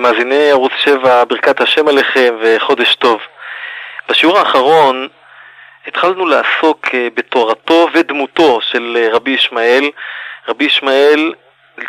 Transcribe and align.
מאזיני 0.00 0.50
ערוץ 0.50 0.72
7, 0.84 1.24
ברכת 1.24 1.60
השם 1.60 1.88
עליכם 1.88 2.36
וחודש 2.40 2.94
טוב. 2.94 3.20
בשיעור 4.08 4.38
האחרון 4.38 5.08
התחלנו 5.86 6.26
לעסוק 6.26 6.86
אה, 6.94 7.08
בתורתו 7.14 7.88
ודמותו 7.94 8.60
של 8.60 8.96
אה, 9.00 9.08
רבי 9.12 9.30
ישמעאל. 9.30 9.90
רבי 10.48 10.64
ישמעאל, 10.64 11.34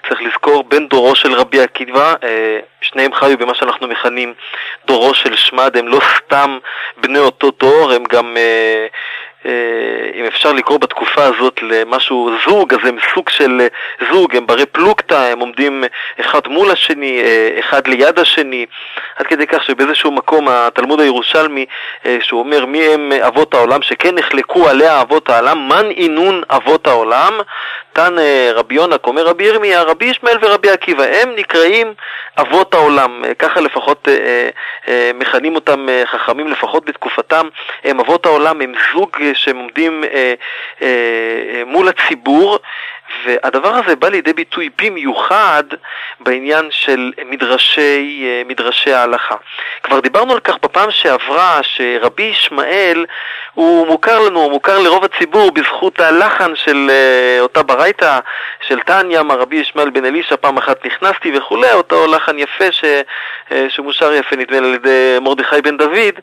צריך 0.07 0.21
לזכור, 0.21 0.63
בן 0.63 0.87
דורו 0.87 1.15
של 1.15 1.33
רבי 1.33 1.61
עקיבא, 1.61 2.13
אה, 2.23 2.59
שניהם 2.81 3.13
חיו 3.13 3.37
במה 3.37 3.55
שאנחנו 3.55 3.87
מכנים 3.87 4.33
דורו 4.85 5.13
של 5.13 5.35
שמד, 5.35 5.78
הם 5.78 5.87
לא 5.87 5.99
סתם 6.17 6.59
בני 6.97 7.19
אותו 7.19 7.51
דור, 7.59 7.91
הם 7.91 8.03
גם 8.03 8.37
אם 10.15 10.26
אפשר 10.26 10.53
לקרוא 10.53 10.78
בתקופה 10.78 11.23
הזאת 11.23 11.60
למשהו 11.62 12.29
זוג, 12.46 12.73
אז 12.73 12.79
הם 12.83 12.97
סוג 13.13 13.29
של 13.29 13.62
אה, 13.62 13.67
זוג, 14.12 14.35
הם 14.35 14.47
ברי 14.47 14.65
פלוגתא, 14.65 15.31
הם 15.31 15.40
עומדים 15.40 15.83
אחד 16.20 16.40
מול 16.48 16.71
השני, 16.71 17.21
אה, 17.21 17.59
אחד 17.59 17.88
ליד 17.88 18.20
השני, 18.20 18.66
עד 19.16 19.27
כדי 19.27 19.48
כך 19.48 19.63
שבאיזשהו 19.63 20.12
מקום 20.12 20.48
התלמוד 20.50 21.00
הירושלמי, 21.00 21.66
שהוא 22.20 22.40
אומר 22.40 22.66
מי 22.66 22.84
הם 22.84 23.12
אבות 23.27 23.54
העולם, 23.54 23.81
שכן 23.81 24.16
נחלקו 24.16 24.70
עליה 24.70 25.02
אבות 25.02 25.30
העולם, 25.30 25.67
מן 25.67 25.89
אינון 25.89 26.42
אבות 26.50 26.88
העולם, 26.88 27.34
תן 27.94 28.13
רבי 28.55 28.76
יונק, 28.76 29.08
אומר 29.08 29.26
רבי 29.26 29.44
ירמיה, 29.44 29.81
רבי 29.81 30.05
ישמעאל 30.05 30.38
ורבי 30.41 30.70
עקיבא, 30.70 31.04
הם 31.04 31.30
נקראים 31.36 31.94
אבות 32.40 32.73
העולם, 32.73 33.23
ככה 33.40 33.62
לפחות 33.62 34.08
מכנים 35.14 35.55
אותם 35.55 35.88
חכמים, 36.05 36.48
לפחות 36.48 36.86
בתקופתם, 36.86 37.48
הם 37.84 38.00
אבות 38.00 38.26
העולם, 38.26 38.62
הם 38.62 38.73
זוג 38.94 39.17
שהם 39.34 39.58
עומדים 39.58 40.04
אה, 40.04 40.34
אה, 40.81 40.88
אה, 41.55 41.64
מול 41.66 41.88
הציבור, 41.88 42.59
והדבר 43.26 43.76
הזה 43.76 43.96
בא 43.96 44.10
לידי 44.10 44.34
ביטוי 44.34 44.70
במיוחד 44.82 45.64
בעניין 46.20 46.68
של 46.70 47.12
מדרשי, 47.26 48.24
אה, 48.26 48.42
מדרשי 48.46 48.94
ההלכה. 48.94 49.36
כבר 49.84 50.00
דיברנו 50.00 50.34
על 50.34 50.40
כך 50.40 50.56
בפעם 50.64 50.92
שעברה, 50.92 51.60
שרבי 51.64 52.23
ישמעאל 52.23 53.06
הוא 53.53 53.88
מוכר 53.88 54.20
לנו, 54.20 54.40
הוא 54.40 54.52
מוכר 54.52 54.80
לרוב 54.80 55.03
הציבור 55.03 55.52
בזכות 55.52 56.00
הלחן 56.00 56.56
של 56.56 56.88
אה, 56.90 57.42
אותה 57.42 57.64
ברייתא 57.64 58.20
של 58.68 58.80
טניה, 58.80 59.23
מה 59.23 59.34
רבי 59.34 59.56
ישמעאל 59.56 59.90
בן 59.90 60.06
אלישע, 60.06 60.36
פעם 60.36 60.58
אחת 60.58 60.86
נכנסתי 60.86 61.38
וכולי, 61.38 61.73
אותו 61.73 62.08
לחן 62.08 62.40
יפה 62.40 62.72
ש, 62.72 62.84
אה, 63.52 63.66
שמושר 63.70 64.14
יפה 64.14 64.36
נדמה 64.36 64.59
לי 64.59 64.68
על 64.68 64.73
ידי 64.73 65.18
מרדכי 65.22 65.62
בן 65.62 65.78
דוד, 65.78 66.20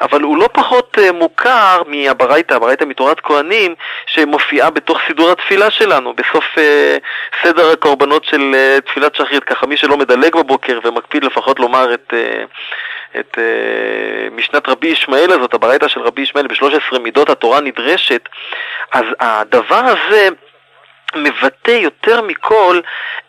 אבל 0.00 0.22
הוא 0.22 0.38
לא 0.38 0.48
פחות 0.52 0.98
מוכר 1.14 1.82
מהברייתא, 1.86 2.54
הברייתא 2.54 2.84
מתורת 2.84 3.20
כהנים, 3.20 3.74
שמופיעה 4.06 4.70
בתוך 4.70 4.98
סידור 5.06 5.30
התפילה 5.30 5.70
שלנו, 5.70 6.14
בסוף 6.30 6.44
uh, 6.58 7.42
סדר 7.42 7.70
הקורבנות 7.70 8.24
של 8.24 8.54
uh, 8.54 8.80
תפילת 8.80 9.14
שחרית, 9.14 9.44
ככה 9.44 9.66
מי 9.66 9.76
שלא 9.76 9.96
מדלג 9.96 10.36
בבוקר 10.36 10.78
ומקפיד 10.84 11.24
לפחות 11.24 11.60
לומר 11.60 11.94
את, 11.94 12.12
uh, 12.12 13.18
את 13.20 13.38
uh, 13.38 14.34
משנת 14.34 14.68
רבי 14.68 14.86
ישמעאל 14.86 15.32
הזאת, 15.32 15.54
הברייתא 15.54 15.88
של 15.88 16.00
רבי 16.00 16.22
ישמעאל 16.22 16.46
ב-13 16.46 16.98
מידות 16.98 17.30
התורה 17.30 17.60
נדרשת, 17.60 18.28
אז 18.92 19.04
הדבר 19.20 19.76
הזה 19.84 20.28
מבטא 21.16 21.70
יותר 21.70 22.22
מכל 22.22 22.80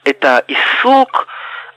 את 0.08 0.26
העיסוק 0.26 1.26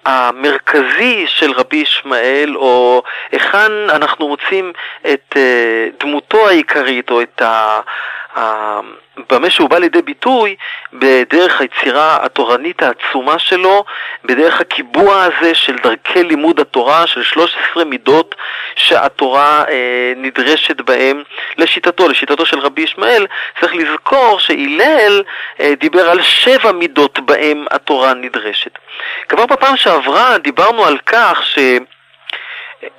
המרכזי 0.05 1.25
של 1.27 1.53
רבי 1.53 1.77
ישמעאל, 1.77 2.57
או 2.57 3.03
היכן 3.33 3.73
אנחנו 3.91 4.29
מוצאים 4.29 4.73
את 5.13 5.37
uh, 5.37 6.03
דמותו 6.05 6.49
העיקרית, 6.49 7.11
או 7.11 7.23
את 7.23 7.43
ה... 7.43 7.81
במה 9.31 9.51
שהוא 9.51 9.71
בא 9.71 9.79
לידי 9.79 10.03
ביטוי 10.03 10.57
בדרך 10.93 11.61
היצירה 11.61 12.25
התורנית 12.25 12.83
העצומה 12.83 13.39
שלו, 13.39 13.85
בדרך 14.25 14.61
הקיבוע 14.61 15.23
הזה 15.23 15.55
של 15.55 15.77
דרכי 15.77 16.23
לימוד 16.23 16.61
התורה, 16.61 17.07
של 17.07 17.23
13 17.23 17.85
מידות 17.85 18.35
שהתורה 18.77 19.65
אה, 19.69 20.13
נדרשת 20.17 20.81
בהם 20.81 21.23
לשיטתו, 21.59 22.09
לשיטתו 22.09 22.47
של 22.47 22.59
רבי 22.59 22.83
ישמעאל, 22.83 23.27
צריך 23.61 23.75
לזכור 23.75 24.39
שהלל 24.41 25.23
אה, 25.61 25.75
דיבר 25.81 26.11
על 26.11 26.23
שבע 26.23 26.73
מידות 26.73 27.19
בהם 27.19 27.65
התורה 27.71 28.15
נדרשת. 28.15 28.79
כבר 29.29 29.47
בפעם 29.47 29.77
שעברה 29.77 30.39
דיברנו 30.39 30.85
על 30.85 30.99
כך 31.07 31.43
ש... 31.45 31.59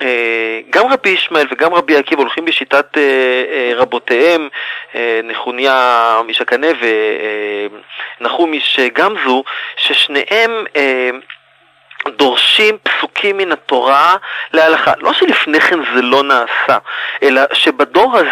אה, 0.01 0.59
גם 0.69 0.87
רבי 0.91 1.09
ישמעאל 1.09 1.47
וגם 1.51 1.73
רבי 1.73 1.97
עקיבא 1.97 2.21
הולכים 2.21 2.45
בשיטת 2.45 2.97
אה, 2.97 3.01
אה, 3.51 3.71
רבותיהם, 3.75 4.49
נחוניה 5.23 6.21
משקנה 6.27 6.67
ונחומיש 8.19 8.79
גמזו, 8.93 9.43
ששניהם 9.77 10.51
דורשים 12.07 12.77
פסוקים 12.83 13.37
מן 13.37 13.51
התורה 13.51 14.15
להלכה. 14.53 14.93
לא 14.97 15.13
שלפני 15.13 15.59
כן 15.59 15.79
זה 15.95 16.01
לא 16.01 16.23
נעשה, 16.23 16.77
אלא 17.23 17.41
שבדור 17.53 18.17
הזה 18.17 18.29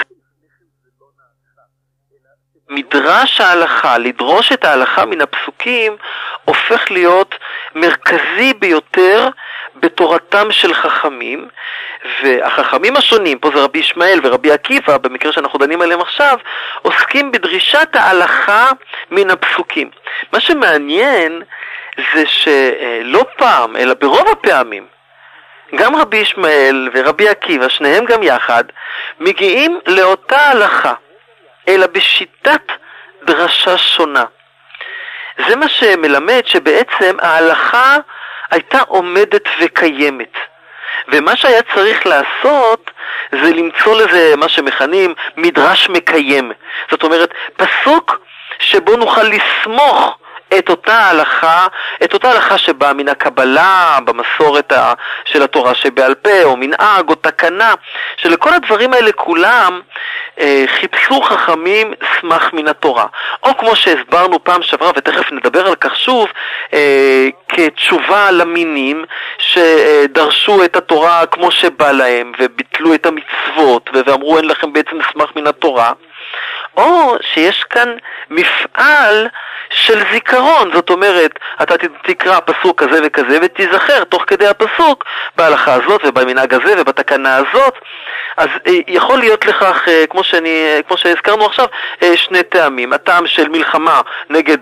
מדרש 2.69 3.41
ההלכה, 3.41 3.97
לדרוש 3.97 4.51
את 4.51 4.65
ההלכה 4.65 5.05
מן 5.05 5.21
הפסוקים, 5.21 5.97
הופך 6.45 6.91
להיות 6.91 7.35
מרכזי 7.75 8.53
ביותר 8.59 9.29
בתורתם 9.75 10.51
של 10.51 10.73
חכמים, 10.73 11.47
והחכמים 12.23 12.97
השונים, 12.97 13.39
פה 13.39 13.49
זה 13.55 13.63
רבי 13.63 13.79
ישמעאל 13.79 14.19
ורבי 14.23 14.51
עקיבא, 14.51 14.97
במקרה 14.97 15.31
שאנחנו 15.31 15.59
דנים 15.59 15.81
עליהם 15.81 16.01
עכשיו, 16.01 16.37
עוסקים 16.81 17.31
בדרישת 17.31 17.89
ההלכה 17.93 18.71
מן 19.11 19.29
הפסוקים. 19.29 19.89
מה 20.33 20.39
שמעניין 20.39 21.41
זה 22.13 22.23
שלא 22.25 23.25
פעם, 23.37 23.75
אלא 23.75 23.93
ברוב 23.93 24.27
הפעמים, 24.31 24.87
גם 25.75 25.95
רבי 25.95 26.17
ישמעאל 26.17 26.89
ורבי 26.93 27.29
עקיבא, 27.29 27.69
שניהם 27.69 28.05
גם 28.05 28.23
יחד, 28.23 28.63
מגיעים 29.19 29.79
לאותה 29.87 30.49
הלכה, 30.49 30.93
אלא 31.67 31.87
בשיטת 31.87 32.71
דרשה 33.23 33.77
שונה. 33.77 34.23
זה 35.47 35.55
מה 35.55 35.69
שמלמד 35.69 36.41
שבעצם 36.45 37.17
ההלכה 37.21 37.97
הייתה 38.53 38.79
עומדת 38.87 39.43
וקיימת. 39.59 40.33
ומה 41.07 41.35
שהיה 41.35 41.61
צריך 41.75 42.05
לעשות 42.05 42.91
זה 43.31 43.53
למצוא 43.53 44.01
לזה 44.01 44.35
מה 44.37 44.49
שמכנים 44.49 45.13
מדרש 45.37 45.89
מקיים. 45.89 46.51
זאת 46.91 47.03
אומרת, 47.03 47.33
פסוק 47.57 48.19
שבו 48.59 48.95
נוכל 48.95 49.23
לסמוך 49.23 50.17
את 50.57 50.69
אותה 50.69 50.97
הלכה, 50.97 51.67
את 52.03 52.13
אותה 52.13 52.31
הלכה 52.31 52.57
שבאה 52.57 52.93
מן 52.93 53.07
הקבלה, 53.07 53.97
במסורת 54.05 54.73
של 55.25 55.43
התורה 55.43 55.73
שבעל 55.73 56.15
פה, 56.15 56.43
או 56.43 56.57
מנהג, 56.57 57.09
או 57.09 57.15
תקנה, 57.15 57.73
שלכל 58.17 58.53
הדברים 58.53 58.93
האלה 58.93 59.11
כולם 59.11 59.81
אה, 60.39 60.63
חיפשו 60.67 61.21
חכמים 61.21 61.93
סמך 62.21 62.53
מן 62.53 62.67
התורה. 62.67 63.05
או 63.43 63.57
כמו 63.57 63.75
שהסברנו 63.75 64.43
פעם 64.43 64.61
שעברה, 64.61 64.91
ותכף 64.95 65.31
נדבר 65.31 65.67
על 65.67 65.75
כך 65.75 65.95
שוב, 65.95 66.27
אה, 66.73 67.27
כתשובה 67.49 68.31
למינים 68.31 69.05
שדרשו 69.37 70.63
את 70.63 70.75
התורה 70.75 71.25
כמו 71.25 71.51
שבא 71.51 71.91
להם, 71.91 72.31
וביטלו 72.39 72.93
את 72.93 73.05
המצוות, 73.05 73.89
ואמרו 73.93 74.37
אין 74.37 74.45
לכם 74.45 74.73
בעצם 74.73 74.97
סמך 75.13 75.29
מן 75.35 75.47
התורה. 75.47 75.91
או 76.77 77.15
שיש 77.33 77.63
כאן 77.63 77.95
מפעל 78.29 79.27
של 79.69 80.03
זיכרון, 80.11 80.71
זאת 80.73 80.89
אומרת, 80.89 81.39
אתה 81.63 81.75
תקרא 82.03 82.39
פסוק 82.45 82.83
כזה 82.83 82.99
וכזה 83.03 83.37
ותיזכר 83.41 84.03
תוך 84.03 84.23
כדי 84.27 84.47
הפסוק 84.47 85.05
בהלכה 85.35 85.73
הזאת 85.73 86.01
ובמנהג 86.05 86.53
הזה 86.53 86.73
ובתקנה 86.77 87.35
הזאת, 87.35 87.73
אז 88.37 88.47
אה, 88.67 88.73
יכול 88.87 89.19
להיות 89.19 89.45
לכך, 89.45 89.87
אה, 89.87 90.07
כמו, 90.09 90.23
שאני, 90.23 90.49
אה, 90.49 90.79
כמו 90.87 90.97
שהזכרנו 90.97 91.45
עכשיו, 91.45 91.65
שני 92.15 92.43
טעמים. 92.43 92.93
הטעם 92.93 93.27
של 93.27 93.49
מלחמה 93.49 94.01
נגד, 94.29 94.57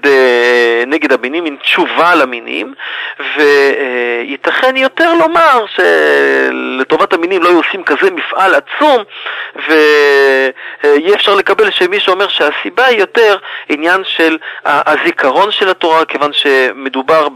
נגד 0.87 1.13
המינים, 1.13 1.43
מין 1.43 1.55
תשובה 1.61 2.15
למינים, 2.15 2.73
וייתכן 3.37 4.77
יותר 4.77 5.13
לומר 5.13 5.65
שלטובת 5.75 7.13
המינים 7.13 7.43
לא 7.43 7.49
היו 7.49 7.57
עושים 7.57 7.83
כזה 7.83 8.11
מפעל 8.11 8.55
עצום, 8.55 9.03
ויהיה 9.55 11.15
אפשר 11.15 11.35
לקבל 11.35 11.71
שמי 11.71 11.99
שאומר 12.01 12.27
שהסיבה 12.27 12.85
היא 12.85 12.99
יותר 12.99 13.37
עניין 13.69 14.03
של 14.03 14.37
הזיכרון 14.65 15.51
של 15.51 15.69
התורה, 15.69 16.05
כיוון 16.05 16.33
שמדובר 16.33 17.27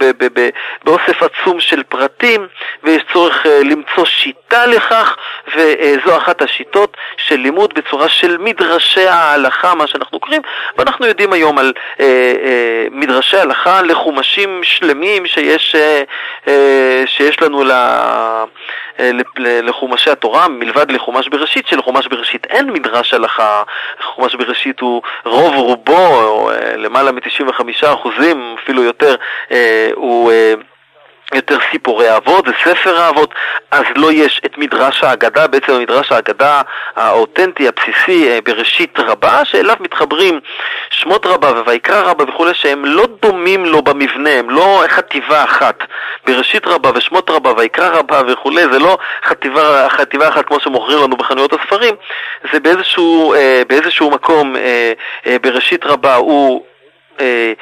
באוסף 0.83 1.23
עצום 1.23 1.59
של 1.59 1.83
פרטים, 1.83 2.47
ויש 2.83 3.03
צורך 3.13 3.45
למצוא 3.45 4.05
שיטה 4.05 4.65
לכך, 4.65 5.15
וזו 5.55 6.17
אחת 6.17 6.41
השיטות 6.41 6.97
של 7.17 7.35
לימוד 7.35 7.73
בצורה 7.73 8.09
של 8.09 8.37
מדרשי 8.37 9.07
ההלכה, 9.07 9.75
מה 9.75 9.87
שאנחנו 9.87 10.19
קוראים, 10.19 10.41
ואנחנו 10.77 11.05
יודעים 11.05 11.33
היום 11.33 11.57
על 11.57 11.73
אה, 11.99 12.05
אה, 12.05 12.87
מדרשי 12.91 13.37
הלכה 13.37 13.81
לחומשים 13.81 14.61
שלמים 14.63 15.25
שיש, 15.25 15.75
אה, 15.75 16.03
אה, 16.47 17.03
שיש 17.05 17.41
לנו 17.41 17.63
ל... 17.63 17.71
אה, 18.99 19.11
לחומשי 19.37 20.09
התורה, 20.09 20.47
מלבד 20.47 20.91
לחומש 20.91 21.27
בראשית, 21.27 21.67
שלחומש 21.67 22.07
בראשית 22.07 22.45
אין 22.45 22.69
מדרש 22.69 23.13
הלכה, 23.13 23.63
חומש 24.01 24.35
בראשית 24.35 24.79
הוא 24.79 25.01
רוב 25.25 25.55
רובו, 25.55 26.21
או 26.21 26.51
אה, 26.51 26.77
למעלה 26.77 27.11
מ-95 27.11 27.87
אחוזים, 27.93 28.55
אפילו 28.63 28.83
יותר, 28.83 29.15
אה, 29.51 29.89
הוא... 29.95 30.31
יותר 31.33 31.57
סיפורי 31.71 32.07
האבות, 32.07 32.45
זה 32.45 32.51
ספר 32.63 32.97
האבות, 32.97 33.33
אז 33.71 33.83
לא 33.95 34.11
יש 34.11 34.41
את 34.45 34.57
מדרש 34.57 35.03
האגדה, 35.03 35.47
בעצם 35.47 35.71
המדרש 35.71 36.11
האגדה 36.11 36.61
האותנטי, 36.95 37.67
הבסיסי, 37.67 38.29
אה, 38.29 38.39
בראשית 38.45 38.99
רבה, 38.99 39.45
שאליו 39.45 39.75
מתחברים 39.79 40.39
שמות 40.89 41.25
רבה 41.25 41.47
וויקרא 41.65 42.01
רבה 42.01 42.23
וכולי, 42.23 42.53
שהם 42.53 42.85
לא 42.85 43.07
דומים 43.21 43.65
לו 43.65 43.81
במבנה, 43.81 44.29
הם 44.29 44.49
לא 44.49 44.83
חטיבה 44.87 45.43
אחת. 45.43 45.83
בראשית 46.27 46.67
רבה 46.67 46.91
ושמות 46.95 47.29
רבה 47.29 47.53
ויקרא 47.57 47.89
רבה 47.89 48.21
וכולי, 48.27 48.63
זה 48.71 48.79
לא 48.79 48.97
חטיבה, 49.25 49.89
חטיבה 49.89 50.29
אחת 50.29 50.45
כמו 50.45 50.59
שמוכרים 50.59 50.97
לנו 50.97 51.17
בחנויות 51.17 51.53
הספרים, 51.53 51.95
זה 52.53 52.59
באיזשהו, 52.59 53.33
אה, 53.33 53.61
באיזשהו 53.67 54.11
מקום 54.11 54.55
בראשית 55.41 55.85
רבה 55.85 56.15
הוא 56.15 56.65
אה, 57.19 57.53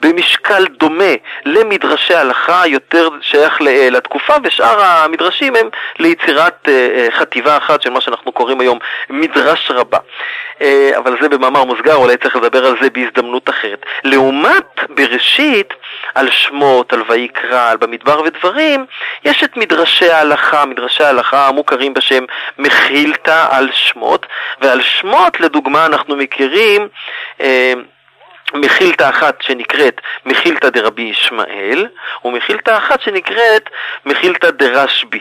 במשקל 0.00 0.66
דומה 0.66 1.14
למדרשי 1.44 2.14
הלכה, 2.14 2.62
יותר 2.66 3.08
שייך 3.20 3.58
לתקופה, 3.90 4.34
ושאר 4.44 4.84
המדרשים 4.84 5.56
הם 5.56 5.68
ליצירת 5.98 6.68
אה, 6.68 6.72
אה, 6.72 7.08
חטיבה 7.10 7.56
אחת 7.56 7.82
של 7.82 7.90
מה 7.90 8.00
שאנחנו 8.00 8.32
קוראים 8.32 8.60
היום 8.60 8.78
מדרש 9.10 9.70
רבה. 9.70 9.98
אבל 10.96 11.16
זה 11.20 11.28
במאמר 11.28 11.64
מוסגר, 11.64 11.94
אולי 11.94 12.16
צריך 12.16 12.36
לדבר 12.36 12.66
על 12.66 12.76
זה 12.80 12.90
בהזדמנות 12.90 13.48
אחרת. 13.48 13.86
לעומת 14.04 14.80
בראשית, 14.88 15.74
על 16.14 16.30
שמות, 16.30 16.92
על 16.92 17.02
ויקרא, 17.08 17.70
על 17.70 17.76
במדבר 17.76 18.20
ודברים, 18.22 18.86
יש 19.24 19.44
את 19.44 19.56
מדרשי 19.56 20.10
ההלכה, 20.10 20.64
מדרשי 20.64 21.04
ההלכה 21.04 21.48
המוכרים 21.48 21.94
בשם 21.94 22.24
מחילתא 22.58 23.46
על 23.50 23.68
שמות, 23.72 24.26
ועל 24.60 24.82
שמות, 24.82 25.40
לדוגמה, 25.40 25.86
אנחנו 25.86 26.16
מכירים 26.16 26.88
מחילתא 28.54 29.08
אחת 29.08 29.42
שנקראת 29.42 30.00
מחילתא 30.26 30.68
דרבי 30.68 31.02
ישמעאל, 31.02 31.86
ומחילתא 32.24 32.76
אחת 32.76 33.00
שנקראת 33.00 33.70
מחילתא 34.06 34.50
דרשב"י. 34.50 35.20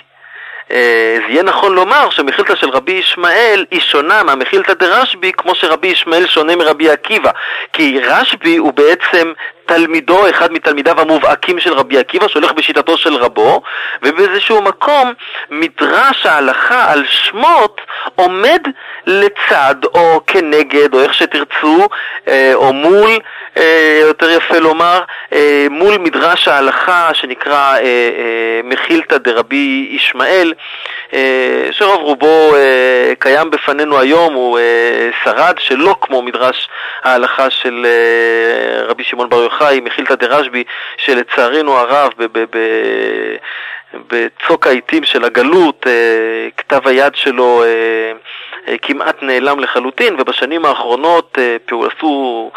אה, 0.72 1.18
זה 1.28 1.34
יהיה 1.34 1.44
נכון 1.44 1.76
לומר 1.76 2.10
שמחילתא 2.10 2.56
של 2.56 2.70
רבי 2.70 2.92
ישמעאל 2.92 3.66
היא 3.72 3.80
שונה 3.80 4.24
מהמחילתא 4.24 4.74
דרשב"י 4.74 5.32
כמו 5.38 5.56
שרבי 5.56 5.88
ישמעאל 5.88 6.28
שונה 6.28 6.56
מרבי 6.56 6.90
עקיבא 6.90 7.32
כי 7.74 8.00
רשב"י 8.00 8.58
הוא 8.58 8.74
בעצם 8.74 9.34
תלמידו, 9.70 10.30
אחד 10.30 10.52
מתלמידיו 10.52 11.02
המובהקים 11.02 11.60
של 11.60 11.74
רבי 11.74 11.98
עקיבא, 11.98 12.28
שהולך 12.28 12.52
בשיטתו 12.52 12.98
של 12.98 13.16
רבו, 13.16 13.62
ובאיזשהו 14.04 14.62
מקום 14.62 15.14
מדרש 15.50 16.26
ההלכה 16.26 16.92
על 16.92 17.04
שמות 17.08 17.82
עומד 18.16 18.62
לצד 19.08 19.76
או 19.94 20.22
כנגד, 20.28 20.94
או 20.94 21.02
איך 21.02 21.14
שתרצו, 21.14 21.88
אה, 22.28 22.52
או 22.54 22.74
מול, 22.74 23.20
אה, 23.58 24.00
יותר 24.02 24.30
יפה 24.30 24.60
לומר, 24.60 25.02
אה, 25.34 25.68
מול 25.70 25.98
מדרש 25.98 26.48
ההלכה 26.48 27.10
שנקרא 27.14 27.76
מחילתא 28.64 29.18
דרבי 29.18 29.88
ישמעאל, 29.92 30.54
שרוב 31.72 32.02
רובו 32.02 32.56
קיים 33.20 33.52
בפנינו 33.52 34.00
היום, 34.00 34.34
הוא 34.34 34.60
שרד 35.24 35.56
שלא 35.60 35.96
כמו 36.02 36.22
מדרש 36.22 36.70
ההלכה 37.04 37.50
של 37.50 37.86
רבי 38.88 39.04
שמעון 39.04 39.30
בר 39.30 39.44
יוחנן 39.44 39.59
חי, 39.60 39.82
מחילתא 39.84 40.16
דרשב"י, 40.16 40.64
שלצערנו 40.98 41.78
הרב 41.78 42.12
בצוק 43.94 44.68
העיתים 44.68 45.04
של 45.04 45.26
הגלות, 45.26 45.88
אה, 45.88 46.50
כתב 46.58 46.88
היד 46.88 47.16
שלו 47.16 47.64
אה, 47.64 48.12
כמעט 48.82 49.16
נעלם 49.22 49.60
לחלוטין, 49.60 50.16
ובשנים 50.20 50.66
האחרונות 50.66 51.38
עשו, 51.68 52.52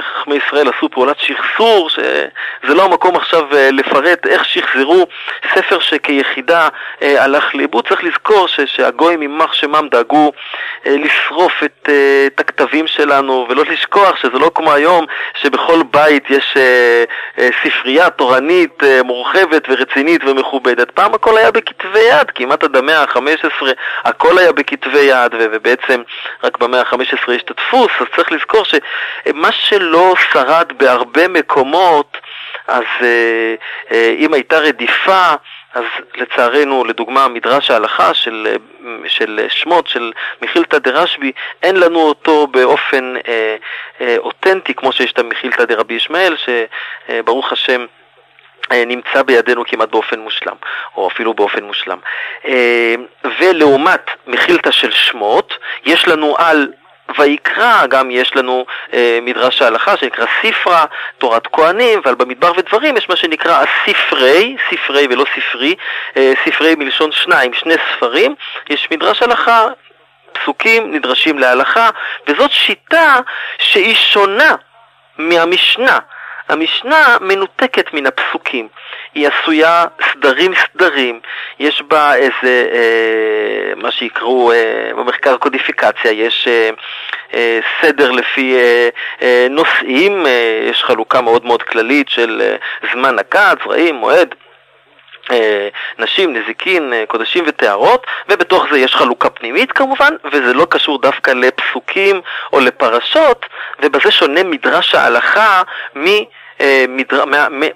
חכמי 0.00 0.36
ישראל 0.46 0.68
עשו 0.68 0.88
פעולת 0.88 1.16
שחזור, 1.18 1.90
שזה 1.90 2.74
לא 2.74 2.84
המקום 2.84 3.16
עכשיו 3.16 3.46
לפרט 3.52 4.26
איך 4.26 4.44
שחזרו 4.44 5.06
ספר 5.54 5.80
שכיחידה 5.80 6.68
הלך 7.00 7.54
לאיבוד. 7.54 7.88
צריך 7.88 8.04
לזכור 8.04 8.46
שהגויים 8.66 9.22
יימח 9.22 9.52
שמם 9.52 9.88
דאגו 9.90 10.32
לשרוף 10.86 11.52
את, 11.64 11.88
את 12.26 12.40
הכתבים 12.40 12.86
שלנו, 12.86 13.46
ולא 13.48 13.64
לשכוח 13.64 14.16
שזה 14.16 14.38
לא 14.38 14.50
כמו 14.54 14.72
היום 14.72 15.06
שבכל 15.40 15.82
בית 15.90 16.30
יש 16.30 16.56
ספרייה 17.64 18.10
תורנית 18.10 18.82
מורחבת 19.04 19.62
ורצינית 19.68 20.24
ומכובדת. 20.24 20.90
פעם 20.90 21.14
הכל 21.14 21.38
היה 21.38 21.50
בכתבי 21.50 21.98
יד, 21.98 22.30
כמעט 22.34 22.64
עד 22.64 22.76
המאה 22.76 23.02
ה-15 23.02 23.64
הכל 24.04 24.38
היה 24.38 24.52
בכתבי 24.52 24.98
יד, 24.98 25.34
ובעצם 25.52 26.02
רק 26.44 26.58
במאה 26.58 26.80
ה-15 26.80 27.32
יש 27.32 27.42
את 27.42 27.50
הדפוס, 27.50 27.90
אז 28.00 28.06
צריך 28.16 28.32
לזכור 28.32 28.64
שמה 28.64 29.52
שלא 29.52 30.14
שרד 30.32 30.72
בהרבה 30.76 31.28
מקומות, 31.28 32.16
אז 32.68 32.84
אה, 33.02 33.54
אה, 33.92 34.14
אם 34.18 34.34
הייתה 34.34 34.58
רדיפה, 34.58 35.34
אז 35.74 35.84
לצערנו, 36.16 36.84
לדוגמה, 36.84 37.28
מדרש 37.28 37.70
ההלכה 37.70 38.14
של, 38.14 38.56
של 39.06 39.46
שמות, 39.48 39.86
של 39.88 40.12
מחילתא 40.42 40.78
דרשב"י, 40.78 41.32
אין 41.62 41.76
לנו 41.76 42.00
אותו 42.00 42.46
באופן 42.46 43.14
אה, 43.28 43.56
אה, 44.00 44.16
אותנטי 44.18 44.74
כמו 44.74 44.92
שיש 44.92 45.12
את 45.12 45.18
המחילתא 45.18 45.64
דרבי 45.64 45.94
ישמעאל, 45.94 46.36
שברוך 46.36 47.52
השם 47.52 47.80
אה, 47.80 47.86
נמצא 48.72 49.22
בידינו 49.22 49.64
כמעט 49.66 49.88
באופן 49.88 50.20
מושלם, 50.20 50.56
או 50.96 51.08
אפילו 51.08 51.34
באופן 51.34 51.64
מושלם. 51.64 51.98
אה, 52.44 52.94
ולעומת 53.38 54.10
מחילתא 54.26 54.70
של 54.70 54.90
שמות, 54.90 55.54
יש 55.84 56.08
לנו 56.08 56.36
על 56.38 56.68
ויקרא 57.18 57.86
גם 57.86 58.10
יש 58.10 58.36
לנו 58.36 58.66
אה, 58.94 59.18
מדרש 59.22 59.62
ההלכה 59.62 59.96
שנקרא 59.96 60.26
ספרא, 60.42 60.84
תורת 61.18 61.46
כהנים, 61.46 62.00
ועל 62.04 62.14
במדבר 62.14 62.52
ודברים 62.56 62.96
יש 62.96 63.08
מה 63.08 63.16
שנקרא 63.16 63.62
הספרי, 63.62 64.56
ספרי 64.70 65.06
ולא 65.10 65.24
ספרי, 65.36 65.74
אה, 66.16 66.32
ספרי 66.44 66.74
מלשון 66.74 67.12
שניים, 67.12 67.54
שני 67.54 67.74
ספרים, 67.96 68.34
יש 68.70 68.88
מדרש 68.90 69.22
הלכה, 69.22 69.66
פסוקים 70.32 70.94
נדרשים 70.94 71.38
להלכה, 71.38 71.90
וזאת 72.28 72.52
שיטה 72.52 73.14
שהיא 73.58 73.94
שונה 73.94 74.54
מהמשנה. 75.18 75.98
המשנה 76.48 77.16
מנותקת 77.20 77.94
מן 77.94 78.06
הפסוקים, 78.06 78.68
היא 79.14 79.28
עשויה 79.28 79.84
סדרים 80.12 80.52
סדרים, 80.54 81.20
יש 81.58 81.82
בה 81.88 82.14
איזה, 82.14 82.66
אה, 82.72 83.72
מה 83.76 83.90
שיקראו 83.90 84.52
אה, 84.52 84.90
במחקר 84.96 85.36
קודיפיקציה, 85.36 86.10
יש 86.10 86.48
אה, 86.48 86.70
אה, 87.34 87.60
סדר 87.82 88.10
לפי 88.10 88.56
אה, 88.56 88.88
אה, 89.22 89.46
נושאים, 89.50 90.26
אה, 90.26 90.68
יש 90.70 90.84
חלוקה 90.84 91.20
מאוד 91.20 91.44
מאוד 91.44 91.62
כללית 91.62 92.08
של 92.08 92.42
אה, 92.44 92.56
זמן 92.92 93.18
הקת, 93.18 93.58
זרעים, 93.64 93.94
מועד. 93.94 94.34
אה, 95.30 95.68
נשים, 95.98 96.36
נזיקין, 96.36 96.92
אה, 96.92 97.04
קודשים 97.08 97.44
וטהרות, 97.46 98.06
ובתוך 98.28 98.64
זה 98.72 98.78
יש 98.78 98.94
חלוקה 98.94 99.30
פנימית 99.30 99.72
כמובן, 99.72 100.14
וזה 100.32 100.54
לא 100.54 100.66
קשור 100.70 101.00
דווקא 101.00 101.30
לפסוקים 101.30 102.20
או 102.52 102.60
לפרשות, 102.60 103.46
ובזה 103.82 104.10
שונה 104.10 104.42
מדרש 104.42 104.94
ההלכה 104.94 105.62
מ... 105.96 106.06
אה, 106.60 106.84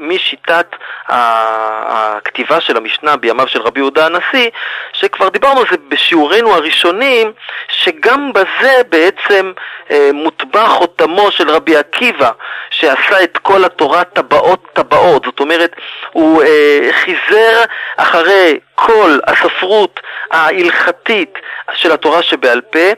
משיטת 0.00 0.66
הכתיבה 1.08 2.60
של 2.60 2.76
המשנה 2.76 3.16
בימיו 3.16 3.48
של 3.48 3.60
רבי 3.60 3.80
יהודה 3.80 4.06
הנשיא, 4.06 4.50
שכבר 4.92 5.28
דיברנו 5.28 5.60
על 5.60 5.66
זה 5.70 5.76
בשיעורינו 5.88 6.54
הראשונים, 6.54 7.32
שגם 7.68 8.32
בזה 8.32 8.82
בעצם 8.88 9.52
אה, 9.90 10.10
מוטבע 10.14 10.66
חותמו 10.66 11.30
של 11.30 11.50
רבי 11.50 11.76
עקיבא, 11.76 12.30
שעשה 12.70 13.22
את 13.22 13.38
כל 13.38 13.64
התורה 13.64 14.04
טבעות 14.04 14.66
טבעות, 14.72 15.24
זאת 15.24 15.40
אומרת, 15.40 15.76
הוא 16.12 16.42
אה, 16.42 16.88
חיזר 16.92 17.64
אחרי 17.96 18.58
כל 18.74 19.18
הספרות 19.26 20.00
ההלכתית 20.30 21.38
של 21.74 21.92
התורה 21.92 22.22
שבעל 22.22 22.60
פה, 22.60 22.88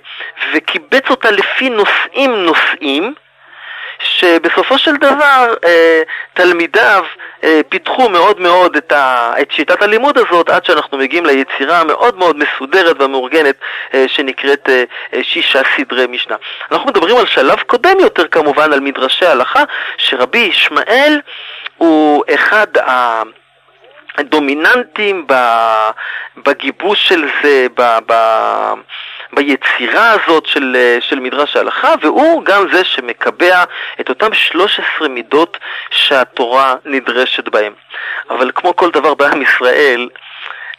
וקיבץ 0.55 1.11
אותה 1.11 1.31
לפי 1.31 1.71
נושאים 1.71 2.45
נושאים, 2.45 3.15
שבסופו 4.23 4.79
של 4.79 4.97
דבר 4.97 5.55
אה, 5.64 6.02
תלמידיו 6.35 7.05
אה, 7.45 7.61
פיתחו 7.69 8.09
מאוד 8.09 8.41
מאוד 8.41 8.76
את, 8.76 8.93
ה, 8.93 9.33
את 9.41 9.52
שיטת 9.52 9.83
הלימוד 9.83 10.19
הזאת 10.19 10.49
עד 10.49 10.64
שאנחנו 10.64 10.99
מגיעים 10.99 11.26
ליצירה 11.26 11.81
המאוד 11.81 12.19
מאוד 12.19 12.37
מסודרת 12.37 13.00
והמאורגנת 13.00 13.57
אה, 13.95 14.05
שנקראת 14.09 14.69
שישה 15.23 15.61
סדרי 15.76 16.07
משנה. 16.07 16.37
אנחנו 16.73 16.88
מדברים 16.88 17.17
על 17.17 17.26
שלב 17.26 17.61
קודם 17.67 18.00
יותר 18.00 18.29
כמובן, 18.29 18.73
על 18.73 18.81
מדרשי 18.81 19.26
הלכה, 19.26 19.62
שרבי 19.97 20.38
ישמעאל 20.38 21.21
הוא 21.76 22.25
אחד 22.35 22.79
ה... 22.79 23.23
דומיננטים 24.21 25.26
בגיבוש 26.37 27.09
של 27.09 27.29
זה, 27.43 27.67
ב, 27.76 27.99
ב, 28.07 28.12
ביצירה 29.33 30.11
הזאת 30.11 30.47
של, 30.47 30.97
של 31.01 31.21
מדרש 31.21 31.57
ההלכה, 31.57 31.95
והוא 32.01 32.45
גם 32.45 32.67
זה 32.73 32.85
שמקבע 32.85 33.65
את 34.01 34.09
אותם 34.09 34.35
13 34.35 35.09
מידות 35.09 35.59
שהתורה 35.91 36.75
נדרשת 36.85 37.49
בהם. 37.49 37.73
אבל 38.31 38.51
כמו 38.55 38.77
כל 38.77 38.91
דבר 38.91 39.15
בעם 39.15 39.43
ישראל, 39.43 40.09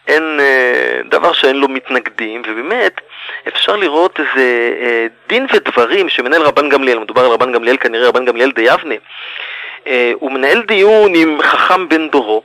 אין 0.07 0.39
אה, 0.39 1.01
דבר 1.05 1.33
שאין 1.33 1.55
לו 1.55 1.67
מתנגדים, 1.67 2.41
ובאמת 2.47 3.01
אפשר 3.47 3.75
לראות 3.75 4.19
איזה 4.19 4.73
אה, 4.81 5.07
דין 5.27 5.47
ודברים 5.53 6.09
שמנהל 6.09 6.41
רבן 6.41 6.69
גמליאל, 6.69 6.99
מדובר 6.99 7.25
על 7.25 7.31
רבן 7.31 7.51
גמליאל, 7.51 7.77
כנראה 7.77 8.07
רבן 8.07 8.25
גמליאל 8.25 8.51
די 8.51 8.61
יבנה, 8.61 8.95
אה, 9.87 10.11
הוא 10.15 10.31
מנהל 10.31 10.61
דיון 10.61 11.15
עם 11.15 11.41
חכם 11.41 11.89
בן 11.89 12.09
דורו, 12.09 12.43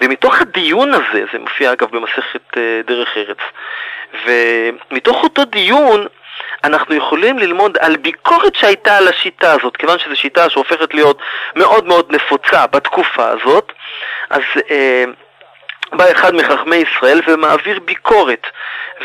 ומתוך 0.00 0.40
הדיון 0.40 0.94
הזה, 0.94 1.24
זה 1.32 1.38
מופיע 1.38 1.72
אגב 1.72 1.90
במסכת 1.90 2.56
אה, 2.56 2.80
דרך 2.86 3.16
ארץ, 3.16 3.38
ומתוך 4.26 5.22
אותו 5.22 5.44
דיון 5.44 6.06
אנחנו 6.64 6.94
יכולים 6.94 7.38
ללמוד 7.38 7.78
על 7.80 7.96
ביקורת 7.96 8.54
שהייתה 8.54 8.96
על 8.96 9.08
השיטה 9.08 9.52
הזאת, 9.52 9.76
כיוון 9.76 9.98
שזו 9.98 10.16
שיטה 10.16 10.50
שהופכת 10.50 10.94
להיות 10.94 11.18
מאוד 11.56 11.86
מאוד 11.86 12.12
נפוצה 12.14 12.66
בתקופה 12.66 13.28
הזאת, 13.28 13.72
אז 14.30 14.42
אה, 14.70 15.04
בא 15.92 16.12
אחד 16.12 16.34
מחכמי 16.34 16.76
ישראל 16.76 17.20
ומעביר 17.26 17.80
ביקורת, 17.80 18.46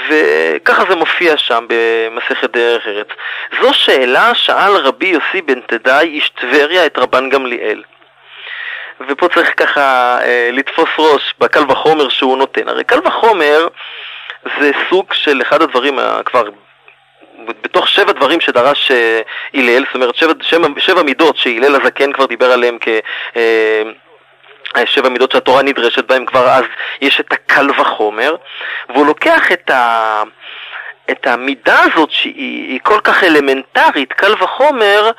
וככה 0.10 0.84
זה 0.89 0.96
מופיע 0.96 1.38
שם 1.38 1.65
במסכת 1.69 2.51
דרך 2.51 2.88
ארץ. 2.88 3.08
זו 3.62 3.74
שאלה 3.74 4.36
שאל 4.36 4.75
רבי 4.75 5.08
יוסי 5.08 5.41
בן 5.41 5.60
תדאי, 5.62 6.08
איש 6.08 6.29
טבריה, 6.29 6.86
את 6.86 6.98
רבן 6.98 7.29
גמליאל. 7.29 7.84
ופה 9.08 9.27
צריך 9.34 9.53
ככה 9.58 10.18
אה, 10.22 10.50
לתפוס 10.53 10.89
ראש 10.98 11.34
בקל 11.39 11.63
וחומר 11.70 12.10
שהוא 12.10 12.38
נותן. 12.38 12.70
הרי 12.70 12.84
קל 12.84 13.00
וחומר 13.06 13.68
זה 14.60 14.72
סוג 14.89 15.13
של 15.13 15.41
אחד 15.41 15.62
הדברים 15.62 16.00
כבר 16.25 16.44
בתוך 17.62 17.88
שבע 17.88 18.12
דברים 18.12 18.41
שדרש 18.41 18.91
אה, 18.91 19.22
הלל, 19.53 19.86
זאת 19.86 19.96
אומרת 19.96 20.15
שבע, 20.15 20.34
שבע, 20.41 20.68
שבע 20.77 21.03
מידות 21.03 21.38
שהלל 21.38 21.75
הזקן 21.75 22.12
כבר 22.12 22.25
דיבר 22.25 22.51
עליהם 22.51 22.77
כ... 22.82 22.88
אה, 23.38 24.86
שבע 24.86 25.10
מידות 25.10 25.32
שהתורה 25.32 25.62
נדרשת 25.62 26.06
בהן 26.06 26.25
כבר 26.25 26.50
אז 26.50 26.63
יש 27.01 27.20
את 27.20 27.34
הקל 27.34 27.70
וחומר, 27.77 28.36
והוא 28.89 29.06
לוקח 29.06 29.51
את, 29.51 29.70
ה, 29.70 30.24
את 31.12 31.27
המידה 31.27 31.79
הזאת 31.84 32.12
שהיא 32.12 32.79
כל 32.84 33.00
כך 33.03 33.24
אלמנטרית, 33.24 34.13
קל 34.13 34.34
וחומר, 34.39 35.12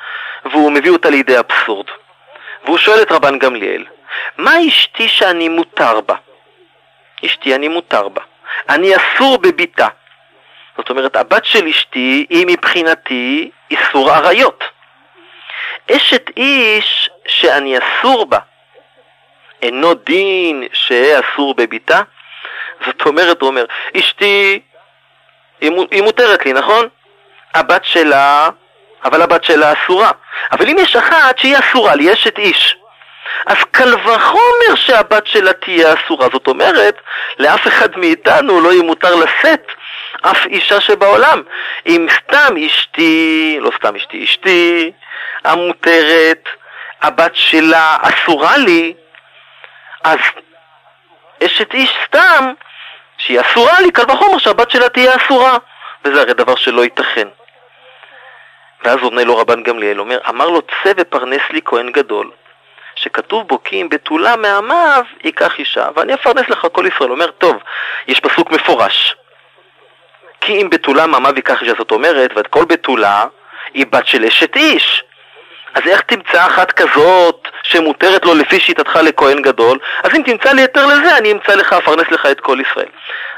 והוא 0.45 0.71
מביא 0.71 0.91
אותה 0.91 1.09
לידי 1.09 1.39
אבסורד. 1.39 1.85
והוא 2.65 2.77
שואל 2.77 3.01
את 3.01 3.11
רבן 3.11 3.39
גמליאל, 3.39 3.85
מה 4.37 4.51
אשתי 4.67 5.07
שאני 5.07 5.49
מותר 5.49 6.01
בה? 6.01 6.15
אשתי 7.25 7.55
אני 7.55 7.67
מותר 7.67 8.07
בה. 8.07 8.21
אני 8.69 8.91
אסור 8.95 9.37
בביתה. 9.37 9.87
זאת 10.77 10.89
אומרת, 10.89 11.15
הבת 11.15 11.45
של 11.45 11.67
אשתי 11.67 12.25
היא 12.29 12.45
מבחינתי 12.47 13.51
איסור 13.71 14.11
עריות. 14.11 14.63
אשת 15.91 16.29
איש 16.37 17.09
שאני 17.27 17.77
אסור 17.77 18.25
בה, 18.25 18.39
אינו 19.61 19.93
דין 19.93 20.63
שאהיה 20.73 21.19
אסור 21.19 21.53
בביתה? 21.55 22.01
זאת 22.85 23.01
אומרת, 23.05 23.41
הוא 23.41 23.49
אומר, 23.49 23.65
אשתי, 23.97 24.61
היא 25.61 26.03
מותרת 26.03 26.45
לי, 26.45 26.53
נכון? 26.53 26.87
הבת 27.53 27.85
שלה, 27.85 28.49
אבל 29.05 29.21
הבת 29.21 29.43
שלה 29.43 29.73
אסורה. 29.73 30.11
אבל 30.51 30.69
אם 30.69 30.75
יש 30.79 30.95
אחת 30.95 31.37
שהיא 31.37 31.57
אסורה 31.59 31.95
לי, 31.95 32.13
אשת 32.13 32.37
איש, 32.37 32.77
אז 33.45 33.57
קל 33.71 33.95
וחומר 33.95 34.75
שהבת 34.75 35.27
שלה 35.27 35.53
תהיה 35.53 35.93
אסורה. 35.93 36.27
זאת 36.33 36.47
אומרת, 36.47 36.95
לאף 37.39 37.67
אחד 37.67 37.97
מאיתנו 37.97 38.61
לא 38.61 38.73
יהיה 38.73 38.83
מותר 38.83 39.15
לשאת 39.15 39.67
אף 40.21 40.45
אישה 40.45 40.81
שבעולם. 40.81 41.41
אם 41.85 42.07
סתם 42.15 42.55
אשתי, 42.65 43.57
לא 43.61 43.71
סתם 43.77 43.95
אשתי, 43.95 44.23
אשתי 44.23 44.91
המותרת, 45.43 46.49
הבת 47.01 47.35
שלה 47.35 47.97
אסורה 48.01 48.57
לי, 48.57 48.93
אז 50.03 50.19
אשת 51.45 51.73
איש 51.73 51.93
סתם, 52.05 52.53
שהיא 53.17 53.41
אסורה 53.41 53.79
לי, 53.81 53.91
קל 53.91 54.11
וחומר 54.11 54.37
שהבת 54.37 54.71
שלה 54.71 54.89
תהיה 54.89 55.15
אסורה. 55.15 55.57
וזה 56.05 56.21
הרי 56.21 56.33
דבר 56.33 56.55
שלא 56.55 56.83
ייתכן. 56.83 57.27
ואז 58.83 58.97
עונה 59.01 59.23
לו 59.23 59.37
רבן 59.37 59.63
גמליאל, 59.63 59.99
אומר, 59.99 60.19
אמר 60.29 60.49
לו 60.49 60.61
צא 60.61 60.91
ופרנס 60.97 61.41
לי 61.49 61.61
כהן 61.65 61.91
גדול, 61.91 62.31
שכתוב 62.95 63.47
בו 63.47 63.63
כי 63.63 63.81
אם 63.81 63.89
בתולה 63.89 64.35
מעמיו 64.35 65.03
ייקח 65.23 65.59
אישה, 65.59 65.87
ואני 65.95 66.13
אפרנס 66.13 66.49
לך 66.49 66.67
כל 66.71 66.85
ישראל. 66.95 67.11
אומר, 67.11 67.31
טוב, 67.31 67.57
יש 68.07 68.19
פסוק 68.19 68.51
מפורש, 68.51 69.15
כי 70.41 70.61
אם 70.61 70.69
בתולה 70.69 71.07
מעמיו 71.07 71.33
ייקח 71.35 71.61
אישה, 71.61 71.73
זאת 71.77 71.91
אומרת, 71.91 72.31
ואת 72.35 72.47
כל 72.47 72.65
בתולה 72.65 73.25
היא 73.73 73.85
בת 73.89 74.07
של 74.07 74.25
אשת 74.25 74.55
איש. 74.55 75.03
אז 75.73 75.81
איך 75.87 76.01
תמצא 76.01 76.45
אחת 76.45 76.71
כזאת 76.71 77.47
שמותרת 77.63 78.25
לו 78.25 78.33
לפי 78.33 78.59
שיטתך 78.59 78.95
לכהן 78.95 79.41
גדול? 79.41 79.79
אז 80.03 80.15
אם 80.15 80.21
תמצא 80.25 80.51
לי 80.51 80.61
היתר 80.61 80.85
לזה, 80.85 81.17
אני 81.17 81.31
אמצא 81.31 81.55
לך, 81.55 81.73
אפרנס 81.73 82.11
לך 82.11 82.25
את 82.25 82.39
כל 82.39 82.57
ישראל. 82.59 82.89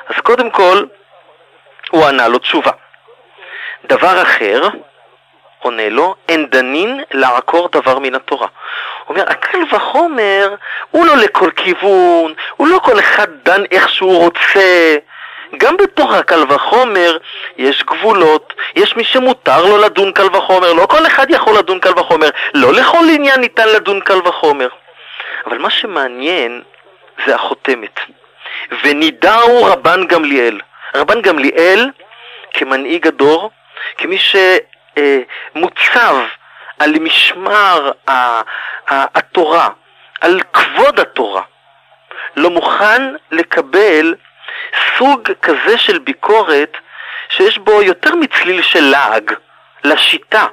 אז 0.08 0.16
קודם 0.24 0.50
כל, 0.50 0.86
הוא 1.92 2.06
ענה 2.06 2.28
לו 2.28 2.40
תשובה. 2.40 2.72
דבר 3.86 4.22
אחר, 4.22 4.70
עונה 5.64 5.90
לו, 5.90 6.16
אין 6.30 6.46
דנין 6.50 7.04
לעקור 7.12 7.70
דבר 7.72 8.00
מן 8.00 8.16
התורה. 8.16 8.48
הוא 9.06 9.16
אומר, 9.16 9.30
הקל 9.30 9.58
וחומר 9.72 10.56
הוא 10.92 11.06
לא 11.06 11.18
לכל 11.18 11.50
כיוון, 11.56 12.34
הוא 12.58 12.68
לא 12.68 12.80
כל 12.80 13.00
אחד 13.00 13.28
דן 13.44 13.64
איך 13.72 13.90
שהוא 13.90 14.18
רוצה. 14.18 14.98
גם 15.58 15.78
בתוך 15.78 16.14
הקל 16.14 16.44
וחומר 16.50 17.18
יש 17.58 17.84
גבולות, 17.84 18.54
יש 18.76 18.96
מי 18.96 19.04
שמותר 19.04 19.66
לו 19.66 19.78
לדון 19.78 20.12
קל 20.12 20.36
וחומר, 20.36 20.74
לא 20.74 20.86
כל 20.86 21.08
אחד 21.08 21.30
יכול 21.30 21.58
לדון 21.58 21.80
קל 21.80 22.00
וחומר, 22.00 22.30
לא 22.54 22.74
לכל 22.74 23.06
עניין 23.16 23.40
ניתן 23.40 23.68
לדון 23.70 24.00
קל 24.00 24.20
וחומר. 24.26 24.68
אבל 25.46 25.58
מה 25.58 25.70
שמעניין 25.70 26.62
זה 27.26 27.36
החותמת. 27.36 28.00
ונידעו 28.84 29.64
רבן 29.64 30.08
גמליאל. 30.08 30.60
רבן 30.96 31.22
גמליאל, 31.22 31.90
כמנהיג 32.54 33.08
הדור, 33.08 33.52
כמי 33.98 34.18
שמוצב 35.00 36.16
על 36.80 37.00
משמר 37.00 37.92
התורה, 38.88 39.70
על 40.22 40.42
כבוד 40.54 41.00
התורה, 41.00 41.42
לא 42.36 42.50
מוכן 42.50 43.02
לקבל 43.32 44.16
סוג 44.98 45.32
כזה 45.42 45.78
של 45.78 46.00
ביקורת 46.00 46.78
שיש 47.30 47.58
בו 47.58 47.82
יותר 47.82 48.16
מצליל 48.16 48.62
של 48.62 48.84
לעג, 48.84 49.32
לשיטה. 49.84 50.48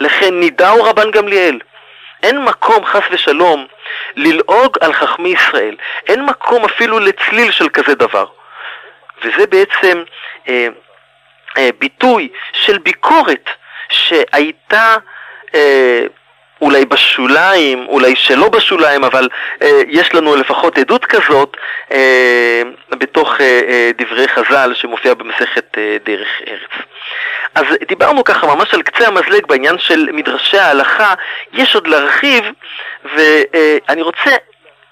לכן 0.00 0.40
נידעו 0.40 0.84
רבן 0.84 1.10
גמליאל. 1.10 1.58
אין 2.22 2.44
מקום, 2.44 2.84
חס 2.84 3.02
ושלום, 3.10 3.66
ללעוג 4.16 4.76
על 4.80 4.92
חכמי 4.92 5.28
ישראל. 5.28 5.76
אין 6.06 6.24
מקום 6.24 6.64
אפילו 6.64 6.98
לצליל 6.98 7.50
של 7.50 7.68
כזה 7.68 7.94
דבר. 7.94 8.26
וזה 9.22 9.46
בעצם 9.46 10.02
אה, 10.48 10.54
אה, 10.54 10.68
ביטוי 11.78 12.28
של 12.52 12.78
ביקורת 12.78 13.50
שהייתה 13.88 14.96
אה, 15.54 16.06
אולי 16.60 16.86
בשוליים, 16.86 17.86
אולי 17.88 18.16
שלא 18.16 18.48
בשוליים, 18.48 19.04
אבל 19.04 19.28
אה, 19.62 19.82
יש 19.88 20.14
לנו 20.14 20.36
לפחות 20.36 20.78
עדות 20.78 21.04
כזאת 21.04 21.56
אה, 21.92 22.62
בתוך 22.90 23.40
אה, 23.40 23.60
אה, 23.68 23.90
דברי 23.98 24.28
חז"ל 24.28 24.74
שמופיע 24.74 25.14
במסכת 25.14 25.78
אה, 25.78 25.96
דרך 26.04 26.28
ארץ. 26.46 26.70
אז 27.54 27.64
דיברנו 27.88 28.24
ככה 28.24 28.46
ממש 28.46 28.74
על 28.74 28.82
קצה 28.82 29.06
המזלג 29.06 29.46
בעניין 29.46 29.78
של 29.78 30.08
מדרשי 30.12 30.58
ההלכה, 30.58 31.14
יש 31.52 31.74
עוד 31.74 31.86
להרחיב, 31.86 32.44
ואני 33.04 34.02
רוצה 34.02 34.30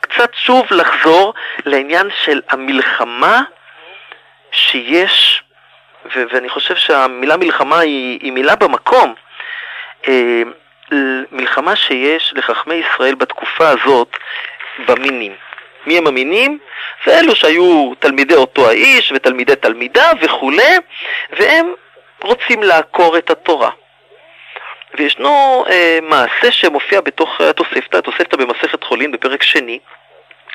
קצת 0.00 0.30
שוב 0.34 0.66
לחזור 0.70 1.34
לעניין 1.66 2.08
של 2.24 2.40
המלחמה 2.50 3.42
שיש, 4.52 5.42
ו- 6.14 6.24
ואני 6.32 6.48
חושב 6.48 6.76
שהמילה 6.76 7.36
מלחמה 7.36 7.78
היא, 7.78 8.18
היא 8.22 8.32
מילה 8.32 8.56
במקום, 8.56 9.14
אה, 10.08 10.42
מלחמה 11.32 11.76
שיש 11.76 12.32
לחכמי 12.36 12.74
ישראל 12.74 13.14
בתקופה 13.14 13.68
הזאת 13.68 14.16
במינים. 14.86 15.34
מי 15.86 15.98
הם 15.98 16.06
המינים? 16.06 16.58
ואלו 17.06 17.36
שהיו 17.36 17.92
תלמידי 17.98 18.34
אותו 18.34 18.68
האיש 18.68 19.12
ותלמידי 19.14 19.56
תלמידיו 19.56 20.12
וכולי, 20.22 20.76
והם 21.30 21.74
רוצים 22.22 22.62
לעקור 22.62 23.18
את 23.18 23.30
התורה. 23.30 23.70
וישנו 24.94 25.64
אה, 25.70 25.98
מעשה 26.02 26.52
שמופיע 26.52 27.00
בתוך 27.00 27.40
התוספתא, 27.40 27.96
התוספתא 27.96 28.36
במסכת 28.36 28.84
חולין 28.84 29.12
בפרק 29.12 29.42
שני, 29.42 29.78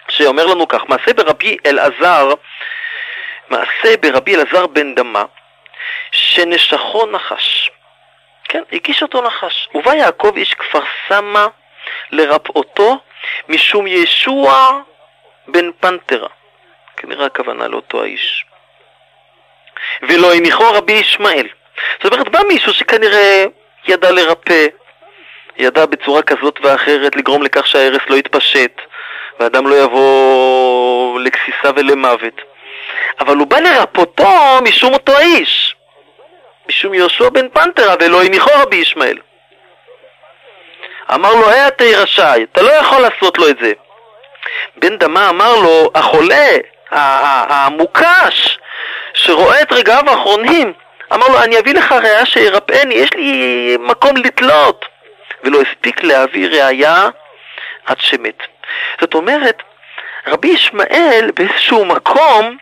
שאומר 0.09 0.45
לנו 0.45 0.67
כך, 0.67 0.81
מעשה 0.89 1.13
ברבי 1.13 1.57
אלעזר, 1.65 2.33
מעשה 3.49 3.97
ברבי 4.01 4.35
אלעזר 4.35 4.67
בן 4.67 4.95
דמה, 4.95 5.25
שנשכו 6.11 7.05
נחש. 7.05 7.71
כן, 8.43 8.63
הגיש 8.71 9.01
אותו 9.01 9.21
נחש. 9.21 9.69
ובא 9.75 9.93
יעקב 9.93 10.33
איש 10.37 10.53
כפר 10.53 10.81
סמא 11.07 11.45
לרפאותו 12.11 12.99
משום 13.49 13.87
ישוע 13.87 14.81
בן 15.47 15.71
פנתרה. 15.79 16.29
כנראה 16.97 17.25
הכוונה 17.25 17.67
לאותו 17.67 18.01
האיש. 18.01 18.45
ולא 20.01 20.33
הניחו 20.33 20.63
רבי 20.73 20.93
ישמעאל. 20.93 21.47
זאת 22.03 22.13
אומרת, 22.13 22.29
בא 22.29 22.39
מישהו 22.47 22.73
שכנראה 22.73 23.45
ידע 23.87 24.11
לרפא, 24.11 24.67
ידע 25.57 25.85
בצורה 25.85 26.21
כזאת 26.21 26.59
ואחרת 26.63 27.15
לגרום 27.15 27.43
לכך 27.43 27.67
שההרס 27.67 28.01
לא 28.09 28.15
יתפשט, 28.15 28.81
ואדם 29.39 29.67
לא 29.67 29.75
יבוא 29.83 31.19
לגסיסה 31.19 31.69
ולמוות. 31.75 32.50
אבל 33.19 33.37
הוא 33.37 33.47
בא 33.47 33.59
לרפאותו 33.59 34.59
משום 34.63 34.93
אותו 34.93 35.17
האיש. 35.17 35.75
משום 36.69 36.93
יהושע 36.93 37.29
בן 37.29 37.49
פנתרה 37.49 37.95
הניחו 38.25 38.49
רבי 38.61 38.75
ישמעאל. 38.75 39.17
אמר 41.13 41.33
לו, 41.33 41.49
היי 41.49 41.67
אתה 41.67 41.83
רשאי, 41.83 42.45
אתה 42.51 42.61
לא 42.61 42.71
יכול 42.71 43.01
לעשות 43.01 43.37
לו 43.37 43.49
את 43.49 43.57
זה. 43.61 43.73
בן 44.75 44.97
דמה 44.97 45.29
אמר 45.29 45.55
לו, 45.55 45.91
החולה, 45.95 46.47
המוקש, 46.91 48.59
שרואה 49.13 49.61
את 49.61 49.71
רגעיו 49.71 50.09
האחרונים, 50.09 50.73
אמר 51.13 51.27
לו, 51.27 51.43
אני 51.43 51.59
אביא 51.59 51.73
לך 51.73 51.91
ראייה 51.91 52.25
שירפאני, 52.25 52.95
יש 52.95 53.13
לי 53.13 53.77
מקום 53.79 54.17
לתלות. 54.17 54.85
ולא 55.43 55.61
הספיק 55.61 56.03
להביא 56.03 56.47
ראייה 56.47 57.09
עד 57.85 57.99
שמת. 57.99 58.43
זאת 59.01 59.13
אומרת, 59.13 59.63
רבי 60.27 60.47
ישמעאל 60.47 61.31
באיזשהו 61.35 61.85
מקום, 61.85 62.57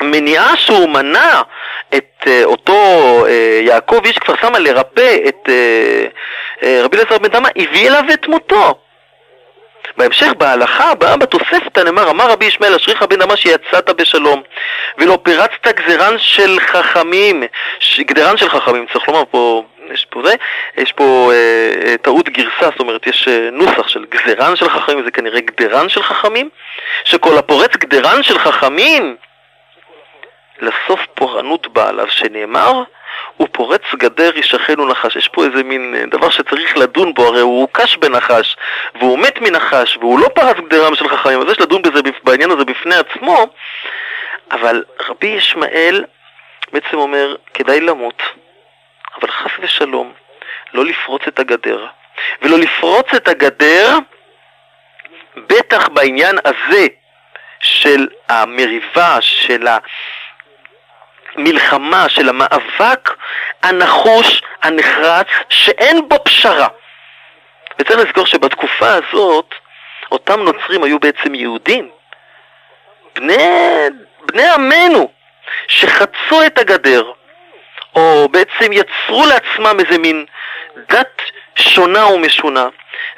במניעה 0.00 0.56
שהוא 0.56 0.88
מנע 0.88 1.42
את 1.94 2.24
uh, 2.24 2.28
אותו 2.44 3.24
uh, 3.26 3.30
יעקב 3.66 4.00
איש 4.04 4.18
כפר 4.18 4.34
סמא 4.42 4.58
לרפא 4.58 5.16
את 5.28 5.48
uh, 5.48 6.66
רבי 6.84 6.96
אליעזר 6.96 7.18
בן 7.18 7.28
דמה, 7.28 7.48
הביא 7.56 7.88
אליו 7.88 8.04
את 8.14 8.26
מותו. 8.26 8.78
בהמשך, 9.96 10.32
בהלכה 10.38 10.90
הבאה 10.90 11.16
בתוספתא 11.16 11.80
נאמר, 11.80 12.10
אמר 12.10 12.30
רבי 12.30 12.44
ישמעאל, 12.44 12.74
אשריך 12.74 13.02
בן 13.02 13.18
דמה 13.18 13.36
שיצאת 13.36 13.90
בשלום, 13.90 14.42
ולא 14.98 15.18
פרצת 15.22 15.66
גזירן 15.66 16.18
של 16.18 16.60
חכמים, 16.60 17.42
גדרן 18.00 18.36
של 18.36 18.48
חכמים, 18.48 18.86
צריך 18.92 19.08
לומר 19.08 19.22
פה 19.30 19.62
יש 19.90 20.06
פה 20.10 20.22
זה, 20.24 20.34
יש 20.76 20.92
פה 20.92 21.30
אה, 21.32 21.70
אה, 21.86 21.96
טעות 21.96 22.28
גרסה, 22.28 22.70
זאת 22.70 22.80
אומרת 22.80 23.06
יש 23.06 23.28
אה, 23.28 23.48
נוסח 23.52 23.88
של 23.88 24.04
גזרן 24.10 24.56
של 24.56 24.68
חכמים, 24.68 25.04
זה 25.04 25.10
כנראה 25.10 25.40
גדרן 25.40 25.88
של 25.88 26.02
חכמים, 26.02 26.48
שכל 27.04 27.38
הפורץ 27.38 27.76
גדרן 27.76 28.22
של 28.22 28.38
חכמים, 28.38 29.16
לסוף 30.60 31.00
פורענות 31.14 31.66
בעליו 31.72 32.06
שנאמר, 32.10 32.82
הוא 33.36 33.48
פורץ 33.52 33.82
גדר 33.94 34.38
ישכנו 34.38 34.88
נחש. 34.88 35.16
יש 35.16 35.28
פה 35.28 35.44
איזה 35.44 35.62
מין 35.62 35.94
אה, 35.98 36.06
דבר 36.06 36.30
שצריך 36.30 36.76
לדון 36.76 37.14
בו, 37.14 37.26
הרי 37.26 37.40
הוא 37.40 37.60
הוקש 37.60 37.96
בנחש, 37.96 38.56
והוא 39.00 39.18
מת 39.18 39.40
מנחש, 39.40 39.96
והוא 39.96 40.18
לא 40.18 40.28
פרץ 40.28 40.56
גדרם 40.56 40.94
של 40.94 41.08
חכמים, 41.08 41.40
אז 41.40 41.52
יש 41.52 41.60
לדון 41.60 41.82
בזה, 41.82 42.00
בעניין 42.24 42.50
הזה 42.50 42.64
בפני 42.64 42.94
עצמו, 42.94 43.46
אבל 44.50 44.84
רבי 45.08 45.26
ישמעאל 45.26 46.04
בעצם 46.72 46.96
אומר, 46.96 47.36
כדאי 47.54 47.80
למות. 47.80 48.22
אבל 49.22 49.30
חס 49.30 49.50
ושלום, 49.60 50.12
לא 50.74 50.84
לפרוץ 50.84 51.22
את 51.28 51.38
הגדר. 51.38 51.86
ולא 52.42 52.58
לפרוץ 52.58 53.14
את 53.16 53.28
הגדר, 53.28 53.98
בטח 55.36 55.88
בעניין 55.88 56.38
הזה 56.44 56.86
של 57.60 58.08
המריבה, 58.28 59.16
של 59.20 59.68
המלחמה, 61.36 62.08
של 62.08 62.28
המאבק 62.28 63.10
הנחוש, 63.62 64.42
הנחרץ, 64.62 65.26
שאין 65.48 66.08
בו 66.08 66.24
פשרה. 66.24 66.68
וצריך 67.78 67.98
לזכור 67.98 68.26
שבתקופה 68.26 68.92
הזאת, 68.92 69.54
אותם 70.12 70.40
נוצרים 70.40 70.84
היו 70.84 70.98
בעצם 70.98 71.34
יהודים. 71.34 71.90
בני, 73.14 73.36
בני 74.26 74.48
עמנו, 74.48 75.12
שחצו 75.68 76.46
את 76.46 76.58
הגדר, 76.58 77.12
או 77.96 78.28
בעצם 78.28 78.72
יצרו 78.72 79.26
לעצמם 79.26 79.76
איזה 79.80 79.98
מין 79.98 80.24
דת 80.88 81.22
שונה 81.56 82.06
ומשונה, 82.06 82.68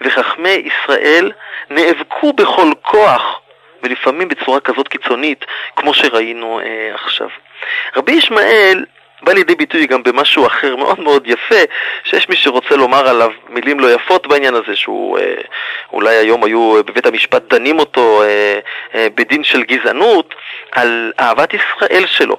וחכמי 0.00 0.62
ישראל 0.64 1.32
נאבקו 1.70 2.32
בכל 2.32 2.72
כוח, 2.82 3.40
ולפעמים 3.82 4.28
בצורה 4.28 4.60
כזאת 4.60 4.88
קיצונית, 4.88 5.44
כמו 5.76 5.94
שראינו 5.94 6.60
אה, 6.60 6.94
עכשיו. 6.94 7.28
רבי 7.96 8.12
ישמעאל 8.12 8.84
בא 9.24 9.32
לידי 9.32 9.54
ביטוי 9.54 9.86
גם 9.86 10.02
במשהו 10.02 10.46
אחר 10.46 10.76
מאוד 10.76 11.00
מאוד 11.00 11.26
יפה, 11.26 11.60
שיש 12.04 12.28
מי 12.28 12.36
שרוצה 12.36 12.76
לומר 12.76 13.08
עליו 13.08 13.30
מילים 13.48 13.80
לא 13.80 13.94
יפות 13.94 14.26
בעניין 14.26 14.54
הזה, 14.54 14.76
שהוא 14.76 15.18
אה, 15.18 15.34
אולי 15.92 16.16
היום 16.16 16.44
היו 16.44 16.74
בבית 16.86 17.06
המשפט 17.06 17.42
דנים 17.54 17.78
אותו 17.78 18.22
אה, 18.22 18.58
אה, 18.94 19.06
בדין 19.14 19.44
של 19.44 19.62
גזענות, 19.62 20.34
על 20.72 21.12
אהבת 21.20 21.54
ישראל 21.54 22.04
שלו. 22.06 22.36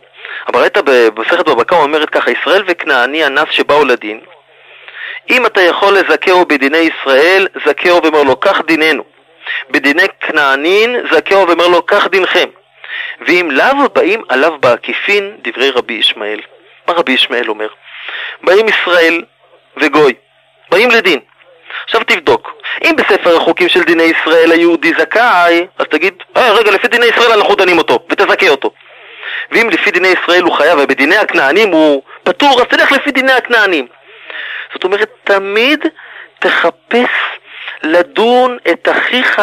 הברייתא 0.48 0.82
במסכת 0.86 1.50
בבא 1.50 1.64
קמא 1.64 1.78
אומרת 1.78 2.10
ככה, 2.10 2.32
ישראל 2.32 2.64
וכנעני 2.68 3.24
הנס 3.24 3.48
שבאו 3.52 3.86
לדין, 3.86 4.20
אם 5.30 5.46
אתה 5.46 5.62
יכול 5.62 5.94
לזכהו 5.94 6.46
בדיני 6.46 6.78
ישראל, 6.78 7.48
זכהו 7.66 8.04
ואומר 8.04 8.24
לו, 8.24 8.40
כך 8.40 8.62
דיננו. 8.68 9.04
בדיני 9.70 10.04
כנענין, 10.20 10.96
זכהו 11.12 11.48
ואומר 11.48 11.68
לו, 11.68 11.86
כך 11.86 12.08
דינכם. 12.08 12.50
ואם 13.28 13.50
לאו 13.52 13.90
באים 13.94 14.22
עליו 14.30 14.54
בעקיפין, 14.60 15.38
דברי 15.42 15.70
רבי 15.70 15.94
ישמעאל. 15.94 16.40
מה 16.88 16.94
רבי 16.94 17.12
ישמעאל 17.12 17.50
אומר? 17.50 17.68
באים 18.44 18.66
ישראל 18.68 19.24
וגוי, 19.78 20.14
באים 20.70 20.92
לדין. 20.92 21.20
עכשיו 21.84 22.02
תבדוק, 22.04 22.52
אם 22.84 22.96
בספר 22.96 23.38
החוקים 23.38 23.70
של 23.70 23.84
דיני 23.84 24.04
ישראל 24.04 24.52
היהודי 24.52 24.94
זכאי, 25.00 25.68
אז 25.78 25.86
תגיד, 25.86 26.14
אה, 26.38 26.52
רגע, 26.52 26.72
לפי 26.72 26.88
דיני 26.88 27.06
ישראל 27.06 27.32
אנחנו 27.32 27.56
דנים 27.56 27.78
אותו, 27.78 28.00
ותזכה 28.10 28.50
אותו. 28.50 28.72
ואם 29.52 29.70
לפי 29.70 29.92
דיני 29.92 30.08
ישראל 30.08 30.44
הוא 30.44 30.54
חייב 30.54 30.80
ובדיני 30.82 31.18
הכנענים 31.18 31.72
הוא 31.72 32.02
פטור, 32.24 32.62
אז 32.62 32.68
תלך 32.68 32.92
לפי 32.92 33.12
דיני 33.12 33.32
הכנענים. 33.32 33.88
זאת 34.74 34.84
אומרת, 34.84 35.10
תמיד 35.24 35.86
תחפש 36.40 37.10
לדון 37.84 38.58
את 38.72 38.88
אחיך 38.92 39.42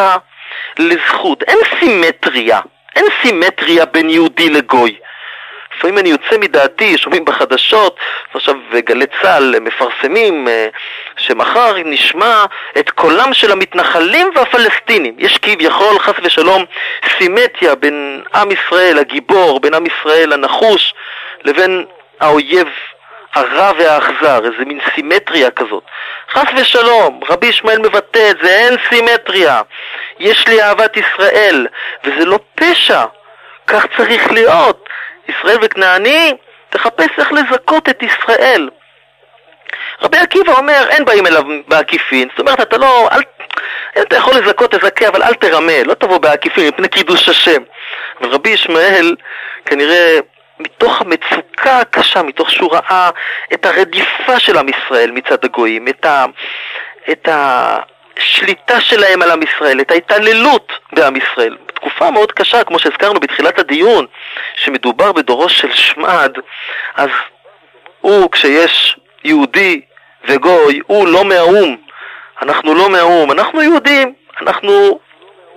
לזכות. 0.79 1.43
אין 1.43 1.57
סימטריה, 1.79 2.59
אין 2.95 3.05
סימטריה 3.21 3.85
בין 3.85 4.09
יהודי 4.09 4.49
לגוי. 4.49 4.97
לפעמים 5.77 5.97
אני 5.97 6.09
יוצא 6.09 6.37
מדעתי, 6.37 6.97
שומעים 6.97 7.25
בחדשות, 7.25 7.97
ועכשיו 8.33 8.55
גלי 8.85 9.05
צה"ל 9.21 9.59
מפרסמים 9.59 10.47
אה, 10.47 10.67
שמחר 11.17 11.75
נשמע 11.85 12.45
את 12.79 12.89
קולם 12.89 13.33
של 13.33 13.51
המתנחלים 13.51 14.31
והפלסטינים. 14.35 15.15
יש 15.17 15.37
כביכול, 15.37 15.99
חס 15.99 16.13
ושלום, 16.23 16.65
סימטיה 17.17 17.75
בין 17.75 18.23
עם 18.35 18.51
ישראל 18.51 18.97
הגיבור, 18.97 19.59
בין 19.59 19.73
עם 19.73 19.83
ישראל 19.85 20.33
הנחוש, 20.33 20.93
לבין 21.43 21.85
האויב 22.19 22.67
הרע 23.33 23.71
והאכזר, 23.77 24.45
איזה 24.45 24.65
מין 24.65 24.79
סימטריה 24.95 25.51
כזאת. 25.51 25.83
חס 26.31 26.45
ושלום, 26.57 27.19
רבי 27.29 27.47
ישמעאל 27.47 27.79
מבטא 27.79 28.31
את 28.31 28.37
זה, 28.43 28.49
אין 28.49 28.75
סימטריה. 28.89 29.61
יש 30.19 30.47
לי 30.47 30.63
אהבת 30.63 30.97
ישראל, 30.97 31.67
וזה 32.03 32.25
לא 32.25 32.39
פשע, 32.55 33.03
כך 33.67 33.85
צריך 33.97 34.31
להיות. 34.31 34.82
ישראל 35.37 35.57
וכנעני, 35.61 36.33
תחפש 36.69 37.09
איך 37.17 37.31
לזכות 37.31 37.89
את 37.89 38.03
ישראל. 38.03 38.69
רבי 40.01 40.17
עקיבא 40.17 40.53
אומר, 40.53 40.85
אין 40.89 41.05
באים 41.05 41.27
אליו 41.27 41.43
בעקיפין, 41.67 42.27
זאת 42.29 42.39
אומרת, 42.39 42.61
אתה 42.61 42.77
לא, 42.77 43.09
אל, 43.11 43.21
אם 43.97 44.01
אתה 44.01 44.15
יכול 44.15 44.33
לזכות, 44.35 44.75
תזכה, 44.75 45.07
אבל 45.07 45.23
אל 45.23 45.33
תרמה, 45.33 45.83
לא 45.85 45.93
תבוא 45.93 46.17
בעקיפין 46.17 46.67
מפני 46.67 46.87
קידוש 46.87 47.29
השם. 47.29 47.61
אבל 48.21 48.29
רבי 48.29 48.49
ישמעאל, 48.49 49.15
כנראה 49.65 50.19
מתוך 50.59 51.01
המצוקה 51.01 51.79
הקשה, 51.79 52.23
מתוך 52.23 52.51
שהוא 52.51 52.73
ראה 52.73 53.09
את 53.53 53.65
הרדיפה 53.65 54.39
של 54.39 54.57
עם 54.57 54.69
ישראל 54.69 55.11
מצד 55.11 55.45
הגויים, 55.45 55.87
את, 55.87 56.05
ה, 56.05 56.25
את 57.11 57.29
השליטה 57.31 58.81
שלהם 58.81 59.21
על 59.21 59.31
עם 59.31 59.43
ישראל, 59.43 59.81
את 59.81 59.91
ההתעללות 59.91 60.71
בעם 60.93 61.15
ישראל. 61.15 61.57
בתקופה 61.83 62.11
מאוד 62.11 62.31
קשה, 62.31 62.63
כמו 62.63 62.79
שהזכרנו 62.79 63.19
בתחילת 63.19 63.59
הדיון, 63.59 64.05
שמדובר 64.55 65.11
בדורו 65.11 65.49
של 65.49 65.71
שמד, 65.71 66.37
אז 66.95 67.09
הוא, 68.01 68.31
כשיש 68.31 68.97
יהודי 69.23 69.81
וגוי, 70.27 70.79
הוא 70.87 71.07
לא 71.07 71.25
מהאו"ם. 71.25 71.75
אנחנו 72.41 72.75
לא 72.75 72.89
מהאו"ם, 72.89 73.31
אנחנו 73.31 73.61
יהודים, 73.61 74.13
אנחנו 74.41 74.99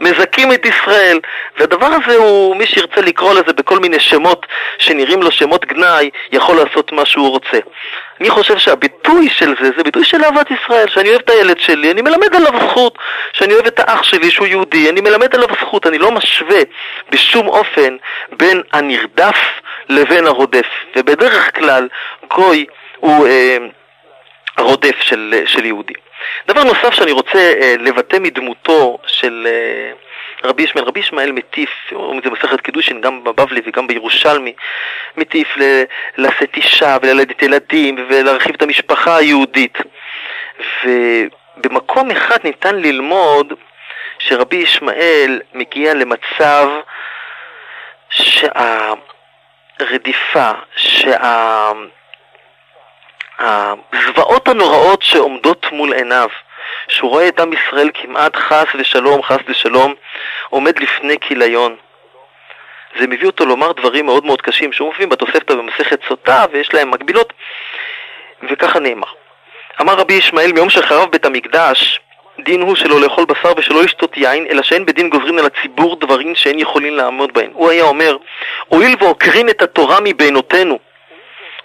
מזכים 0.01 0.53
את 0.53 0.67
ישראל, 0.67 1.21
והדבר 1.59 1.87
הזה 1.87 2.17
הוא, 2.17 2.57
מי 2.57 2.67
שירצה 2.67 3.01
לקרוא 3.01 3.33
לזה 3.33 3.53
בכל 3.53 3.79
מיני 3.79 4.01
שמות 4.01 4.47
שנראים 4.79 5.23
לו 5.23 5.31
שמות 5.31 5.65
גנאי, 5.65 6.11
יכול 6.33 6.57
לעשות 6.57 6.93
מה 6.93 7.07
שהוא 7.07 7.29
רוצה. 7.29 7.59
אני 8.21 8.31
חושב 8.31 8.59
שהביטוי 8.59 9.29
של 9.31 9.55
זה, 9.61 9.71
זה 9.77 9.83
ביטוי 9.83 10.05
של 10.05 10.25
אהבת 10.25 10.51
ישראל, 10.51 10.89
שאני 10.89 11.09
אוהב 11.09 11.21
את 11.21 11.31
הילד 11.31 11.61
שלי, 11.61 11.91
אני 11.91 12.03
מלמד 12.03 12.35
עליו 12.35 12.53
זכות, 12.69 12.99
שאני 13.33 13.55
אוהב 13.55 13.67
את 13.67 13.79
האח 13.79 14.03
שלי 14.03 14.31
שהוא 14.31 14.47
יהודי, 14.47 14.91
אני 14.91 15.01
מלמד 15.01 15.35
עליו 15.35 15.49
זכות, 15.61 15.87
אני 15.87 15.99
לא 15.99 16.11
משווה 16.11 16.61
בשום 17.11 17.49
אופן 17.49 17.97
בין 18.33 18.63
הנרדף 18.73 19.39
לבין 19.89 20.27
הרודף, 20.27 20.67
ובדרך 20.97 21.57
כלל 21.57 21.89
גוי 22.35 22.67
הוא 22.97 23.27
אה, 23.27 23.57
רודף 24.59 25.01
של, 25.01 25.43
של 25.47 25.65
יהודי. 25.65 26.06
דבר 26.49 26.65
נוסף 26.65 26.95
שאני 26.95 27.13
רוצה 27.13 27.39
אה, 27.39 27.75
לבטא 27.79 28.17
מדמותו 28.21 28.99
של 29.07 29.47
אה, 29.51 29.93
רבי 30.49 30.63
ישמעאל, 30.63 30.87
רבי 30.87 31.01
ישמעאל 31.01 31.33
מטיף, 31.33 31.71
אומרים 31.93 32.19
את 32.19 32.25
זה 32.25 32.31
במסכת 32.31 32.61
קידושין, 32.61 33.01
גם 33.01 33.25
בבבלי 33.25 33.61
וגם 33.67 33.87
בירושלמי, 33.87 34.53
מטיף 35.17 35.49
לשאת 36.19 36.57
אישה 36.57 36.97
וללדת 37.03 37.43
ילדים 37.43 38.07
ולהרחיב 38.09 38.55
את 38.55 38.63
המשפחה 38.63 39.17
היהודית. 39.17 39.79
ובמקום 40.85 42.11
אחד 42.11 42.39
ניתן 42.45 42.77
ללמוד 42.77 43.53
שרבי 44.19 44.57
ישמעאל 44.57 45.41
מגיע 45.55 45.95
למצב 45.95 46.69
שהרדיפה, 48.11 48.91
שה... 50.77 51.73
הזוועות 53.39 54.49
הנוראות 54.49 55.03
שעומדות 55.03 55.67
מול 55.73 55.93
עיניו, 55.93 56.29
שהוא 56.89 57.11
רואה 57.11 57.29
את 57.29 57.41
עם 57.41 57.53
ישראל 57.53 57.91
כמעט 57.95 58.37
חס 58.37 58.67
ושלום, 58.75 59.23
חס 59.23 59.39
ושלום, 59.49 59.95
עומד 60.51 60.79
לפני 60.79 61.17
כיליון. 61.21 61.77
זה 63.01 63.07
מביא 63.07 63.27
אותו 63.27 63.47
לומר 63.47 63.73
דברים 63.73 64.07
מאוד 64.07 64.25
מאוד 64.25 64.43
קשים 64.43 64.73
שמופיעים 64.73 65.09
בתוספתא 65.09 65.55
במסכת 65.55 66.01
סוטה 66.09 66.45
ויש 66.53 66.75
להם 66.75 66.91
מקבילות, 66.91 67.33
וככה 68.51 68.79
נאמר. 68.79 69.09
אמר 69.81 69.95
רבי 69.95 70.15
ישמעאל 70.15 70.53
מיום 70.53 70.71
שחרב 70.71 71.11
בית 71.11 71.27
המקדש, 71.27 72.01
דין 72.41 72.61
הוא 72.61 72.75
שלא 72.75 73.01
לאכול 73.01 73.25
בשר 73.25 73.53
ושלא 73.57 73.83
לשתות 73.83 74.17
יין, 74.17 74.47
אלא 74.51 74.63
שאין 74.63 74.87
בדין 74.87 75.11
גוזרים 75.11 75.39
על 75.39 75.47
הציבור 75.47 75.97
דברים 75.97 76.35
שאין 76.35 76.59
יכולים 76.59 76.95
לעמוד 76.95 77.33
בהן. 77.33 77.51
הוא 77.53 77.71
היה 77.71 77.85
אומר, 77.85 78.17
הואיל 78.69 78.97
ועוקרין 79.01 79.49
את 79.49 79.63
התורה 79.63 80.01
מבינותינו, 80.01 80.79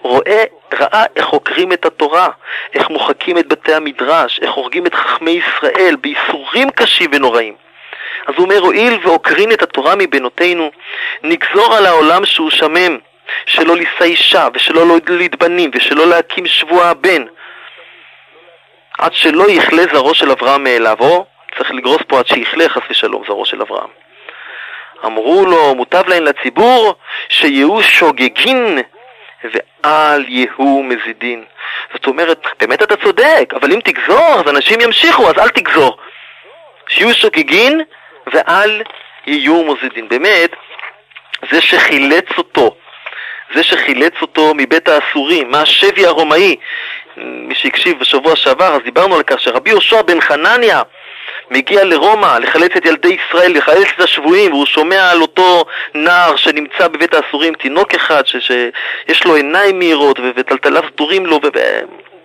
רואה, 0.02 0.44
ראה 0.80 1.04
איך 1.16 1.26
עוקרים 1.26 1.72
את 1.72 1.84
התורה, 1.84 2.28
איך 2.74 2.90
מוחקים 2.90 3.38
את 3.38 3.46
בתי 3.46 3.74
המדרש, 3.74 4.40
איך 4.42 4.50
הורגים 4.50 4.86
את 4.86 4.94
חכמי 4.94 5.30
ישראל 5.30 5.96
בייסורים 6.00 6.70
קשים 6.70 7.10
ונוראים. 7.14 7.54
אז 8.26 8.34
הוא 8.36 8.44
אומר, 8.44 8.58
הואיל 8.58 8.98
ועוקרין 9.02 9.52
את 9.52 9.62
התורה 9.62 9.94
מבינותינו, 9.96 10.70
נגזור 11.22 11.74
על 11.74 11.86
העולם 11.86 12.24
שהוא 12.24 12.50
שמם, 12.50 12.98
שלא 13.46 13.76
לישא 13.76 14.04
אישה, 14.04 14.48
ושלא 14.54 14.86
להוליד 14.86 15.36
בנים, 15.38 15.70
ושלא 15.74 16.06
להקים 16.06 16.46
שבוע 16.46 16.84
הבן, 16.84 17.24
עד 18.98 19.12
שלא 19.14 19.50
יכלה 19.50 19.82
זרעו 19.92 20.14
של 20.14 20.30
אברהם 20.30 20.64
מאליו, 20.64 20.96
או 21.00 21.26
צריך 21.58 21.70
לגרוס 21.70 22.02
פה 22.08 22.18
עד 22.18 22.26
שיכלה 22.26 22.68
חס 22.68 22.82
ושלום 22.90 23.22
זרעו 23.26 23.46
של 23.46 23.62
אברהם. 23.62 23.88
אמרו 25.04 25.46
לו, 25.46 25.74
מוטב 25.74 26.08
להן 26.08 26.22
לציבור, 26.22 26.94
שיהיו 27.28 27.82
שוגגין 27.82 28.78
ואל 29.44 30.24
יהיו 30.28 30.82
מזידין. 30.82 31.44
זאת 31.92 32.06
אומרת, 32.06 32.46
באמת 32.60 32.82
אתה 32.82 32.96
צודק, 32.96 33.52
אבל 33.54 33.72
אם 33.72 33.80
תגזור, 33.84 34.40
אז 34.40 34.48
אנשים 34.48 34.80
ימשיכו, 34.80 35.30
אז 35.30 35.38
אל 35.38 35.48
תגזור. 35.48 35.98
שיהיו 36.88 37.14
שוגגין 37.14 37.80
ואל 38.32 38.82
יהיו 39.26 39.64
מזידין. 39.64 40.08
באמת, 40.08 40.50
זה 41.50 41.60
שחילץ 41.60 42.28
אותו, 42.38 42.76
זה 43.54 43.62
שחילץ 43.62 44.14
אותו 44.22 44.52
מבית 44.56 44.88
האסורים, 44.88 45.50
מהשבי 45.50 46.06
הרומאי, 46.06 46.56
מי 47.16 47.54
שהקשיב 47.54 47.98
בשבוע 47.98 48.36
שעבר, 48.36 48.74
אז 48.74 48.80
דיברנו 48.84 49.16
על 49.16 49.22
כך 49.22 49.40
שרבי 49.40 49.70
יהושע 49.70 50.02
בן 50.02 50.20
חנניה 50.20 50.82
מגיע 51.50 51.84
לרומא 51.84 52.38
לחלץ 52.38 52.70
את 52.76 52.86
ילדי 52.86 53.16
ישראל, 53.28 53.56
לחלץ 53.56 53.86
את 53.96 54.00
השבויים, 54.00 54.52
והוא 54.52 54.66
שומע 54.66 55.10
על 55.10 55.22
אותו 55.22 55.64
נער 55.94 56.36
שנמצא 56.36 56.88
בבית 56.88 57.14
האסורים, 57.14 57.54
תינוק 57.54 57.94
אחד 57.94 58.26
ש, 58.26 58.36
שיש 58.36 59.24
לו 59.24 59.34
עיניים 59.36 59.78
מהירות 59.78 60.18
וטלטליו 60.36 60.82
סדורים 60.92 61.26
לו, 61.26 61.40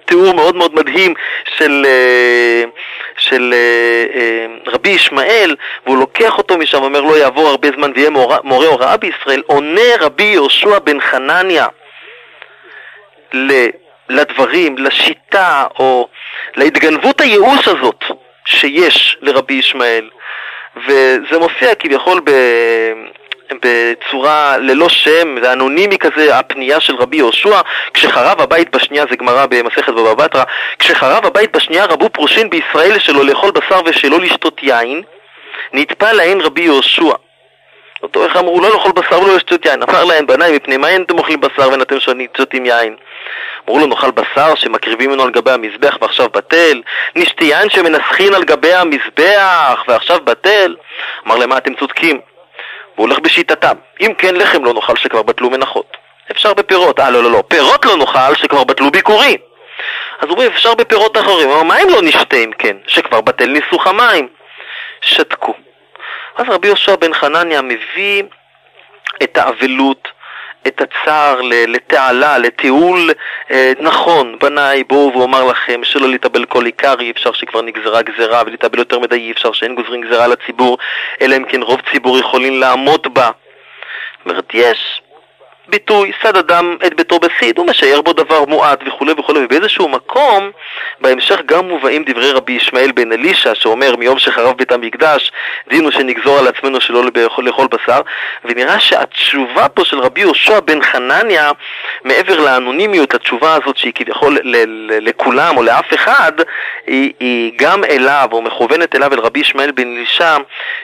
תיאור 0.07 0.33
מאוד 0.33 0.55
מאוד 0.55 0.75
מדהים 0.75 1.13
של, 1.57 1.85
אה, 1.85 2.63
של 3.17 3.53
אה, 3.53 4.19
אה, 4.19 4.45
רבי 4.67 4.89
ישמעאל, 4.89 5.55
והוא 5.85 5.97
לוקח 5.97 6.37
אותו 6.37 6.57
משם 6.57 6.81
ואומר 6.81 7.01
לא 7.01 7.17
יעבור 7.17 7.47
הרבה 7.47 7.67
זמן 7.75 7.91
ויהיה 7.95 8.09
מורה, 8.09 8.37
מורה 8.43 8.67
הוראה 8.67 8.97
בישראל, 8.97 9.41
עונה 9.45 9.95
רבי 9.99 10.23
יהושע 10.23 10.79
בן 10.79 10.99
חנניה 10.99 11.67
לדברים, 14.09 14.77
לשיטה 14.77 15.65
או 15.79 16.07
להתגנבות 16.55 17.21
הייאוש 17.21 17.67
הזאת 17.67 18.03
שיש 18.47 19.17
לרבי 19.21 19.53
ישמעאל. 19.53 20.09
וזה 20.75 21.39
מופיע 21.39 21.75
כביכול 21.75 22.21
ב... 22.23 22.31
בצורה 23.51 24.57
ללא 24.57 24.89
שם, 24.89 25.35
זה 25.41 25.53
אנונימי 25.53 25.97
כזה, 25.97 26.37
הפנייה 26.37 26.79
של 26.79 26.95
רבי 26.95 27.17
יהושע, 27.17 27.61
כשחרב 27.93 28.41
הבית 28.41 28.75
בשנייה, 28.75 29.05
זה 29.09 29.15
גמרא 29.15 29.45
במסכת 29.45 29.89
בבא 29.89 30.13
בתרא, 30.13 30.43
כשחרב 30.79 31.25
הבית 31.25 31.55
בשנייה 31.55 31.85
רבו 31.85 32.09
פרושין 32.09 32.49
בישראל 32.49 32.99
שלא 32.99 33.25
לאכול 33.25 33.51
בשר 33.51 33.79
ושלא 33.85 34.19
לשתות 34.19 34.63
יין, 34.63 35.01
נטפל 35.73 36.13
להן 36.13 36.41
רבי 36.41 36.61
יהושע. 36.61 37.13
אותו 38.03 38.25
איך 38.25 38.37
אמרו 38.37 38.61
לא 38.61 38.69
לאכול 38.69 38.91
בשר 38.91 39.21
ולא 39.21 39.35
לשתות 39.35 39.65
יין, 39.65 39.83
אמר 39.83 40.03
להם 40.03 40.27
בניי 40.27 40.55
מפני 40.55 40.77
מה 40.77 40.89
אין 40.89 41.01
אתם 41.01 41.17
אוכלים 41.17 41.41
בשר 41.41 41.69
ואין 41.69 41.81
אתם 41.81 41.95
שותים 42.37 42.65
יין? 42.65 42.95
אמרו 43.69 43.79
לו 43.79 43.87
נאכל 43.87 44.11
בשר 44.11 44.55
שמקריבים 44.55 45.09
ממנו 45.09 45.23
על 45.23 45.31
גבי 45.31 45.51
המזבח 45.51 45.97
ועכשיו 46.01 46.29
בטל, 46.29 46.81
נשתי 47.15 47.45
יין 47.45 47.69
שמנסחין 47.69 48.33
על 48.33 48.43
גבי 48.43 48.73
המזבח 48.73 49.83
ועכשיו 49.87 50.19
בטל? 50.23 50.75
אמר 51.27 51.35
להם 51.35 51.49
מה 51.49 51.57
אתם 51.57 51.75
צודקים? 51.75 52.19
והוא 52.95 53.07
הולך 53.07 53.19
בשיטתם. 53.19 53.75
אם 54.01 54.13
כן 54.17 54.35
לחם 54.35 54.63
לא 54.63 54.73
נאכל 54.73 54.95
שכבר 54.95 55.23
בטלו 55.23 55.49
מנחות. 55.49 55.97
אפשר 56.31 56.53
בפירות. 56.53 56.99
אה, 56.99 57.09
לא, 57.09 57.23
לא, 57.23 57.31
לא. 57.31 57.43
פירות 57.47 57.85
לא 57.85 57.97
נאכל 57.97 58.35
שכבר 58.35 58.63
בטלו 58.63 58.91
ביקורים. 58.91 59.37
אז 60.19 60.29
אומרים, 60.29 60.51
אפשר 60.51 60.75
בפירות 60.75 61.17
אחרים. 61.17 61.49
אבל 61.49 61.67
מה 61.67 61.81
אם 61.81 61.89
לא 61.89 62.01
נשתה 62.01 62.35
אם 62.37 62.51
כן? 62.57 62.77
שכבר 62.87 63.21
בטל 63.21 63.45
ניסוך 63.45 63.87
המים. 63.87 64.27
שתקו. 65.01 65.53
אז 66.35 66.45
רבי 66.49 66.67
יהושע 66.67 66.95
בן 66.95 67.13
חנניה 67.13 67.61
מביא 67.61 68.23
את 69.23 69.37
האבלות, 69.37 70.07
את 70.67 70.81
הצער 70.81 71.41
לתעלה, 71.67 72.37
לתיעול 72.37 73.09
אה, 73.51 73.71
נכון, 73.79 74.37
בניי 74.41 74.83
בואו 74.83 75.13
ואומר 75.13 75.43
לכם 75.43 75.83
שלא 75.83 76.09
להתאבל 76.09 76.45
כל 76.45 76.65
עיקר, 76.65 76.95
אי 76.99 77.11
אפשר 77.11 77.33
שכבר 77.33 77.61
נגזרה 77.61 78.01
גזרה 78.01 78.43
ולהתאבל 78.45 78.79
יותר 78.79 78.99
מדי 78.99 79.15
אי 79.15 79.31
אפשר 79.31 79.51
שאין 79.51 79.75
גוזרים 79.75 80.01
גזרה 80.01 80.27
לציבור, 80.27 80.77
אלא 81.21 81.35
אם 81.35 81.43
כן 81.43 81.61
רוב 81.61 81.81
ציבור 81.91 82.19
יכולים 82.19 82.59
לעמוד 82.59 83.13
בה. 83.13 83.29
זאת 84.17 84.25
אומרת, 84.25 84.51
יש 84.53 85.01
ביטוי, 85.69 86.11
סד 86.23 86.37
אדם 86.37 86.77
את 86.87 86.93
ביתו 86.93 87.19
בסיד, 87.19 87.57
הוא 87.57 87.67
משייר 87.67 88.01
בו 88.01 88.13
דבר 88.13 88.45
מועט 88.45 88.79
וכולי 88.87 89.13
וכולי, 89.17 89.45
ובאיזשהו 89.45 89.89
מקום, 89.89 90.51
בהמשך 91.01 91.39
גם 91.45 91.67
מובאים 91.67 92.03
דברי 92.03 92.31
רבי 92.31 92.53
ישמעאל 92.53 92.91
בן 92.91 93.11
אלישע, 93.11 93.55
שאומר 93.55 93.95
מיום 93.95 94.19
שחרב 94.19 94.57
בית 94.57 94.71
המקדש, 94.71 95.31
דין 95.69 95.83
הוא 95.83 95.91
שנגזור 95.91 96.39
על 96.39 96.47
עצמנו 96.47 96.81
שלא 96.81 97.03
לאכול 97.37 97.67
בשר, 97.67 98.01
ונראה 98.45 98.79
שהתשובה 98.79 99.69
פה 99.69 99.85
של 99.85 99.99
רבי 99.99 100.21
יהושע 100.21 100.59
בן 100.59 100.81
חנניה, 100.81 101.51
מעבר 102.03 102.39
לאנונימיות, 102.39 103.13
התשובה 103.13 103.53
הזאת 103.53 103.77
שהיא 103.77 103.93
כביכול 103.95 104.37
לכולם 105.01 105.57
או 105.57 105.63
לאף 105.63 105.93
אחד, 105.93 106.31
היא, 106.87 107.13
היא 107.19 107.51
גם 107.55 107.83
אליו, 107.83 108.29
או 108.31 108.41
מכוונת 108.41 108.95
אליו, 108.95 109.13
אל 109.13 109.19
רבי 109.19 109.39
ישמעאל 109.39 109.71
בן 109.71 109.97
אלישע, 109.97 110.37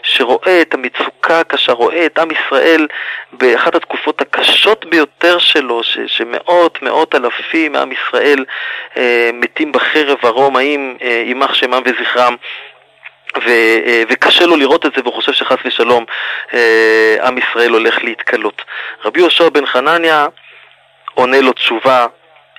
שרואה 0.04 0.62
את 0.62 0.74
המצוקה 0.74 1.40
הקשה, 1.40 1.72
רואה 1.72 2.06
את 2.06 2.20
עם 2.20 2.28
ישראל 2.32 2.88
באחת 3.34 3.76
התקופות 3.76 4.22
הקשות 4.22 4.73
הגדולות 4.74 4.86
ביותר 4.86 5.40
שלו, 5.40 5.84
ש, 5.84 5.98
שמאות 6.08 6.82
מאות 6.82 7.16
אלפים 7.16 7.72
מעם 7.72 7.92
ישראל 7.92 8.46
אה, 8.98 9.30
מתים 9.34 9.72
בחרב 9.72 10.18
הרומאים, 10.24 10.98
אה, 11.02 11.24
יימח 11.26 11.54
שמם 11.54 11.82
וזכרם. 11.86 12.36
ו, 13.46 13.50
אה, 13.86 14.04
וקשה 14.10 14.46
לו 14.46 14.56
לראות 14.56 14.86
את 14.86 14.92
זה 14.96 15.02
והוא 15.02 15.14
חושב 15.14 15.34
שחס 15.34 15.58
ושלום 15.66 16.06
אה, 16.54 17.16
עם 17.24 17.38
ישראל 17.38 17.72
הולך 17.72 18.04
להתקלות. 18.04 18.62
רבי 19.06 19.20
יהושע 19.20 19.50
בן 19.50 19.66
חנניה 19.66 20.28
עונה 21.14 21.42
לו 21.42 21.54
תשובה 21.54 22.08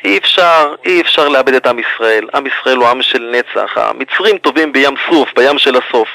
אי 0.05 0.19
אפשר, 0.19 0.75
אי 0.87 1.01
אפשר 1.01 1.29
לאבד 1.29 1.55
את 1.55 1.67
עם 1.67 1.79
ישראל. 1.79 2.29
עם 2.35 2.47
ישראל 2.47 2.77
הוא 2.77 2.89
עם 2.89 3.03
של 3.03 3.33
נצח. 3.33 3.79
המצרים 3.79 4.39
טובים 4.39 4.73
בים 4.73 4.95
סוף, 5.11 5.29
בים 5.37 5.59
של 5.59 5.77
הסוף. 5.77 6.09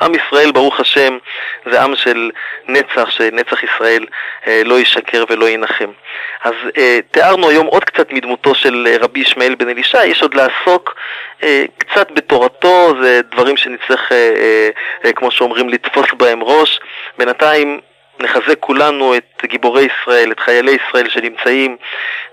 עם 0.00 0.12
ישראל, 0.14 0.52
ברוך 0.52 0.80
השם, 0.80 1.18
זה 1.70 1.82
עם 1.82 1.96
של 1.96 2.30
נצח, 2.68 3.10
שנצח 3.10 3.62
ישראל 3.62 4.06
אה, 4.46 4.62
לא 4.64 4.80
ישקר 4.80 5.24
ולא 5.30 5.48
ינחם. 5.48 5.90
אז 6.44 6.54
אה, 6.78 6.98
תיארנו 7.10 7.48
היום 7.48 7.66
עוד 7.66 7.84
קצת 7.84 8.12
מדמותו 8.12 8.54
של 8.54 8.86
אה, 8.90 8.96
רבי 9.00 9.20
ישמעאל 9.20 9.54
בן 9.54 9.68
אלישע, 9.68 10.04
יש 10.04 10.22
עוד 10.22 10.34
לעסוק 10.34 10.94
אה, 11.42 11.64
קצת 11.78 12.10
בתורתו, 12.10 12.94
זה 13.02 13.20
דברים 13.32 13.56
שנצטרך, 13.56 14.12
אה, 14.12 14.16
אה, 14.16 14.68
אה, 15.04 15.12
כמו 15.12 15.30
שאומרים, 15.30 15.68
לתפוס 15.68 16.06
בהם 16.18 16.42
ראש. 16.42 16.80
בינתיים 17.18 17.80
נחזק 18.20 18.60
כולנו 18.60 19.14
את 19.16 19.44
גיבורי 19.44 19.86
ישראל, 19.86 20.32
את 20.32 20.40
חיילי 20.40 20.70
ישראל 20.70 21.08
שנמצאים 21.08 21.76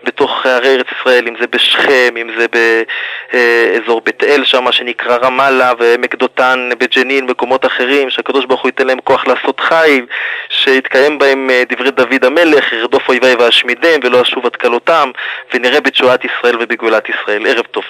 בתוך 0.03 0.45
ערי 0.45 0.75
ארץ 0.75 0.85
ישראל, 0.99 1.27
אם 1.27 1.35
זה 1.39 1.47
בשכם, 1.47 2.15
אם 2.21 2.29
זה 2.37 2.45
באזור 2.53 4.01
בית 4.01 4.23
אל 4.23 4.43
שם, 4.43 4.71
שנקרא 4.71 5.17
רמאללה, 5.17 5.73
ועמק 5.79 6.15
דותן 6.15 6.69
בג'נין, 6.77 7.25
מקומות 7.25 7.65
אחרים, 7.65 8.09
שהקדוש 8.09 8.45
ברוך 8.45 8.61
הוא 8.61 8.69
ייתן 8.69 8.87
להם 8.87 8.99
כוח 9.03 9.27
לעשות 9.27 9.59
חיל, 9.59 10.05
שיתקיים 10.49 11.19
בהם 11.19 11.49
אה, 11.49 11.63
דברי 11.69 11.91
דוד 11.91 12.25
המלך, 12.25 12.73
ירדוף 12.73 13.09
אויבי 13.09 13.35
ואשמידם 13.39 13.99
ולא 14.03 14.21
אשוב 14.21 14.45
עד 14.45 14.55
כלותם, 14.55 15.11
ונראה 15.53 15.81
בתשועת 15.81 16.25
ישראל 16.25 16.55
ובגאולת 16.59 17.09
ישראל. 17.09 17.47
ערב 17.47 17.65
טוב. 17.65 17.83